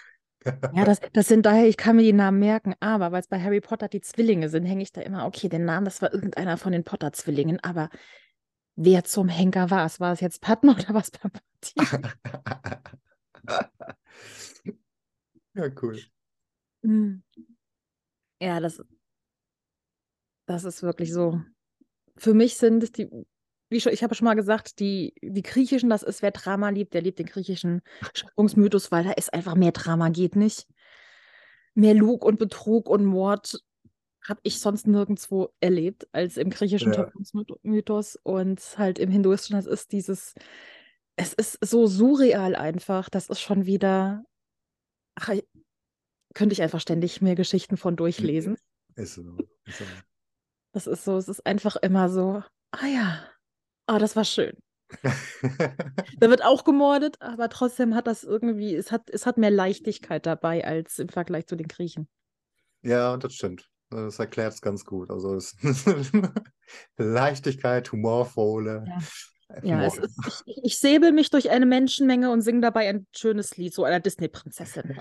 Ja, 0.73 0.86
das, 0.86 1.02
das 1.12 1.28
sind 1.28 1.45
daher, 1.45 1.67
ich 1.67 1.76
kann 1.76 1.97
mir 1.97 2.04
die 2.04 2.13
Namen 2.13 2.39
merken, 2.39 2.73
aber 2.80 3.12
weil 3.12 3.19
es 3.19 3.28
bei 3.28 3.41
Harry 3.41 3.60
Potter 3.60 3.89
die 3.89 4.00
Zwillinge 4.00 4.47
sind, 4.47 4.65
hänge 4.65 4.82
ich 4.82 4.93
da 4.93 5.02
immer, 5.02 5.26
okay, 5.26 5.50
den 5.50 5.65
Namen, 5.65 5.84
das 5.84 6.02
war 6.02 6.13
irgendeiner 6.13 6.56
von 6.56 6.71
den 6.71 6.86
Potter-Zwillingen, 6.86 7.60
aber 7.63 7.89
wer 8.78 9.04
zum 9.04 9.28
Henker 9.28 9.71
war 9.71 9.86
es? 9.86 10.00
War 10.00 10.13
es 10.13 10.21
jetzt 10.21 10.39
Padma 10.39 10.73
oder 10.73 10.93
was 10.93 11.12
Martin? 11.21 12.13
Ja, 15.54 15.69
cool. 15.82 16.00
Hm. 16.84 17.23
Ja, 18.39 18.60
das, 18.60 18.82
das 20.45 20.63
ist 20.63 20.84
wirklich 20.84 21.13
so. 21.13 21.41
Für 22.17 22.34
mich 22.34 22.56
sind 22.58 22.84
es 22.84 22.91
die, 22.91 23.10
wie 23.69 23.82
schon, 23.82 23.91
ich 23.93 24.04
habe 24.04 24.15
schon 24.15 24.26
mal 24.26 24.34
gesagt, 24.36 24.80
die, 24.80 25.13
die 25.21 25.41
griechischen, 25.41 25.89
das 25.89 26.04
ist, 26.04 26.21
wer 26.21 26.32
Drama 26.32 26.69
liebt, 26.69 26.93
der 26.93 27.02
liebt 27.02 27.19
den 27.19 27.26
griechischen 27.26 27.82
Schöpfungsmythos, 28.13 28.91
weil 28.91 29.04
da 29.04 29.12
ist 29.12 29.34
einfach 29.34 29.56
mehr 29.56 29.71
Drama, 29.71 30.10
geht 30.10 30.36
nicht. 30.36 30.67
Mehr 31.76 31.93
Lug 31.93 32.26
und 32.26 32.39
Betrug 32.39 32.89
und 32.89 33.06
Mord 33.06 33.60
habe 34.28 34.39
ich 34.43 34.60
sonst 34.60 34.88
nirgendwo 34.88 35.50
erlebt 35.60 36.08
als 36.12 36.38
im 36.38 36.50
griechischen 36.50 36.91
Ja. 36.93 37.04
Schöpfungsmythos 37.06 38.17
und 38.23 38.60
halt 38.78 39.00
im 39.00 39.12
hinduistischen, 39.12 39.56
das 39.58 39.67
ist 39.67 39.91
dieses, 39.91 40.34
es 41.15 41.34
ist 41.34 41.60
so 41.63 41.88
surreal 41.88 42.56
einfach, 42.56 43.10
das 43.10 43.30
ist 43.30 43.41
schon 43.41 43.65
wieder, 43.65 44.23
ach, 45.15 45.30
ich- 45.30 45.47
könnte 46.38 46.54
ich 46.54 46.62
einfach 46.62 46.80
ständig 46.80 47.19
mir 47.21 47.34
Geschichten 47.34 47.78
von 47.78 47.95
durchlesen. 47.95 48.58
Ist 48.95 49.15
so. 49.15 49.38
Ist 49.65 49.80
so. 49.80 49.86
Das 50.71 50.86
ist 50.86 51.04
so, 51.04 51.17
es 51.17 51.28
ist 51.28 51.45
einfach 51.45 51.76
immer 51.78 52.10
so, 52.10 52.43
ah 52.71 52.86
ja, 52.86 53.26
ah, 53.88 53.97
das 53.97 54.15
war 54.15 54.23
schön. 54.23 54.56
Da 56.19 56.30
wird 56.30 56.43
auch 56.43 56.63
gemordet, 56.63 57.21
aber 57.21 57.50
trotzdem 57.50 57.95
hat 57.95 58.08
das 58.08 58.23
irgendwie, 58.23 58.76
es 58.76 58.91
hat, 58.91 59.10
es 59.10 59.26
hat 59.26 59.38
mehr 59.38 59.52
Leichtigkeit 59.52 60.26
dabei 60.26 60.65
als 60.65 61.00
im 61.00 61.10
Vergleich 61.10 61.47
zu 61.47 61.56
den 61.56 61.67
Griechen. 61.67 62.08
Ja, 62.84 63.17
das 63.17 63.34
stimmt. 63.34 63.69
Das 63.89 64.19
erklärt 64.19 64.54
es 64.54 64.62
ganz 64.62 64.86
gut. 64.86 65.10
Also 65.10 65.36
es 65.36 65.56
Leichtigkeit, 66.97 67.91
humorvolle. 67.91 68.86
Ja, 69.63 69.84
es 69.84 69.95
Humor. 69.95 70.06
ist, 70.06 70.43
ich, 70.45 70.63
ich 70.63 70.80
säbel 70.80 71.12
mich 71.12 71.30
durch 71.30 71.50
eine 71.50 71.65
Menschenmenge 71.65 72.30
und 72.30 72.41
singe 72.41 72.62
dabei 72.62 72.89
ein 72.89 73.08
schönes 73.15 73.58
Lied, 73.58 73.73
so 73.73 73.84
einer 73.84 74.00
Disney-Prinzessin. 74.00 74.97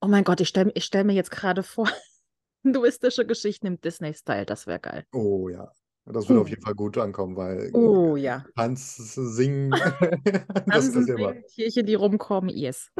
Oh 0.00 0.06
mein 0.06 0.24
Gott, 0.24 0.40
ich 0.40 0.48
stelle 0.48 0.72
stell 0.78 1.04
mir 1.04 1.14
jetzt 1.14 1.30
gerade 1.30 1.62
vor, 1.62 1.88
hinduistische 2.62 3.26
Geschichten 3.26 3.66
im 3.66 3.80
Disney-Style, 3.80 4.46
das 4.46 4.66
wäre 4.66 4.80
geil. 4.80 5.04
Oh 5.12 5.48
ja. 5.48 5.70
Das 6.10 6.26
wird 6.28 6.38
Oh. 6.38 6.42
auf 6.42 6.48
jeden 6.48 6.62
Fall 6.62 6.74
gut 6.74 6.96
ankommen, 6.96 7.36
weil 7.36 7.70
Oh 7.74 8.16
ja. 8.16 8.44
Tanz, 8.56 8.96
Singen, 9.14 9.70
das 10.66 10.86
ist 10.86 11.08
immer. 11.08 11.32
singen, 11.32 11.44
Kirche, 11.54 11.84
die 11.84 11.94
rumkommen, 11.94 12.48
yes. 12.48 12.90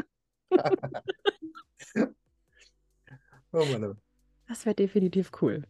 Oh 3.51 3.65
Mann. 3.65 3.97
Das 4.47 4.65
wäre 4.65 4.75
definitiv 4.75 5.31
cool. 5.41 5.63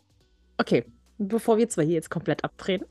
Okay, 0.58 0.86
bevor 1.18 1.58
wir 1.58 1.70
zwei 1.70 1.86
hier 1.86 1.94
jetzt 1.96 2.10
komplett 2.10 2.44
abdrehen. 2.44 2.84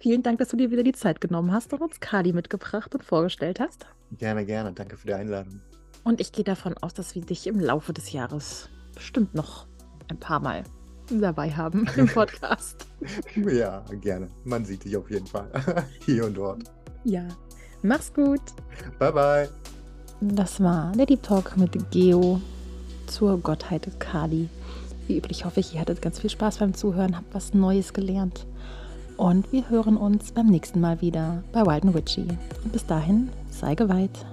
Vielen 0.00 0.22
Dank, 0.22 0.38
dass 0.38 0.48
du 0.50 0.56
dir 0.56 0.70
wieder 0.70 0.84
die 0.84 0.92
Zeit 0.92 1.20
genommen 1.20 1.52
hast 1.52 1.72
und 1.72 1.80
uns 1.82 1.98
Kali 1.98 2.32
mitgebracht 2.32 2.94
und 2.94 3.02
vorgestellt 3.02 3.58
hast. 3.58 3.86
Gerne, 4.12 4.44
gerne. 4.44 4.72
Danke 4.72 4.96
für 4.96 5.06
die 5.08 5.14
Einladung. 5.14 5.60
Und 6.04 6.20
ich 6.20 6.32
gehe 6.32 6.44
davon 6.44 6.74
aus, 6.78 6.94
dass 6.94 7.14
wir 7.14 7.22
dich 7.22 7.46
im 7.46 7.60
Laufe 7.60 7.92
des 7.92 8.12
Jahres 8.12 8.68
bestimmt 8.94 9.34
noch 9.34 9.66
ein 10.08 10.18
paar 10.18 10.40
Mal 10.40 10.64
dabei 11.10 11.50
haben 11.50 11.86
im 11.96 12.06
Podcast. 12.14 12.86
Ja, 13.36 13.84
gerne. 14.00 14.28
Man 14.44 14.64
sieht 14.64 14.84
dich 14.84 14.96
auf 14.96 15.10
jeden 15.10 15.26
Fall. 15.26 15.50
Hier 16.06 16.24
und 16.26 16.36
dort. 16.36 16.62
ja, 17.04 17.26
mach's 17.82 18.12
gut. 18.12 18.40
Bye, 18.98 19.12
bye. 19.12 19.48
Das 20.20 20.60
war 20.62 20.92
der 20.92 21.06
Deep 21.06 21.22
Talk 21.22 21.56
mit 21.56 21.90
Geo 21.90 22.40
zur 23.06 23.38
Gottheit 23.38 23.88
Kali. 24.00 24.48
Wie 25.06 25.16
üblich 25.16 25.44
hoffe 25.44 25.60
ich, 25.60 25.74
ihr 25.74 25.80
hattet 25.80 26.02
ganz 26.02 26.18
viel 26.18 26.28
Spaß 26.28 26.58
beim 26.58 26.74
Zuhören, 26.74 27.16
habt 27.16 27.32
was 27.34 27.54
Neues 27.54 27.92
gelernt. 27.92 28.46
Und 29.16 29.50
wir 29.52 29.68
hören 29.70 29.96
uns 29.96 30.32
beim 30.32 30.46
nächsten 30.46 30.80
Mal 30.80 31.00
wieder 31.00 31.42
bei 31.52 31.62
Wild 31.62 31.84
and 31.84 31.94
Witchy. 31.94 32.26
Und 32.62 32.72
bis 32.72 32.84
dahin, 32.86 33.30
sei 33.50 33.74
geweiht. 33.74 34.26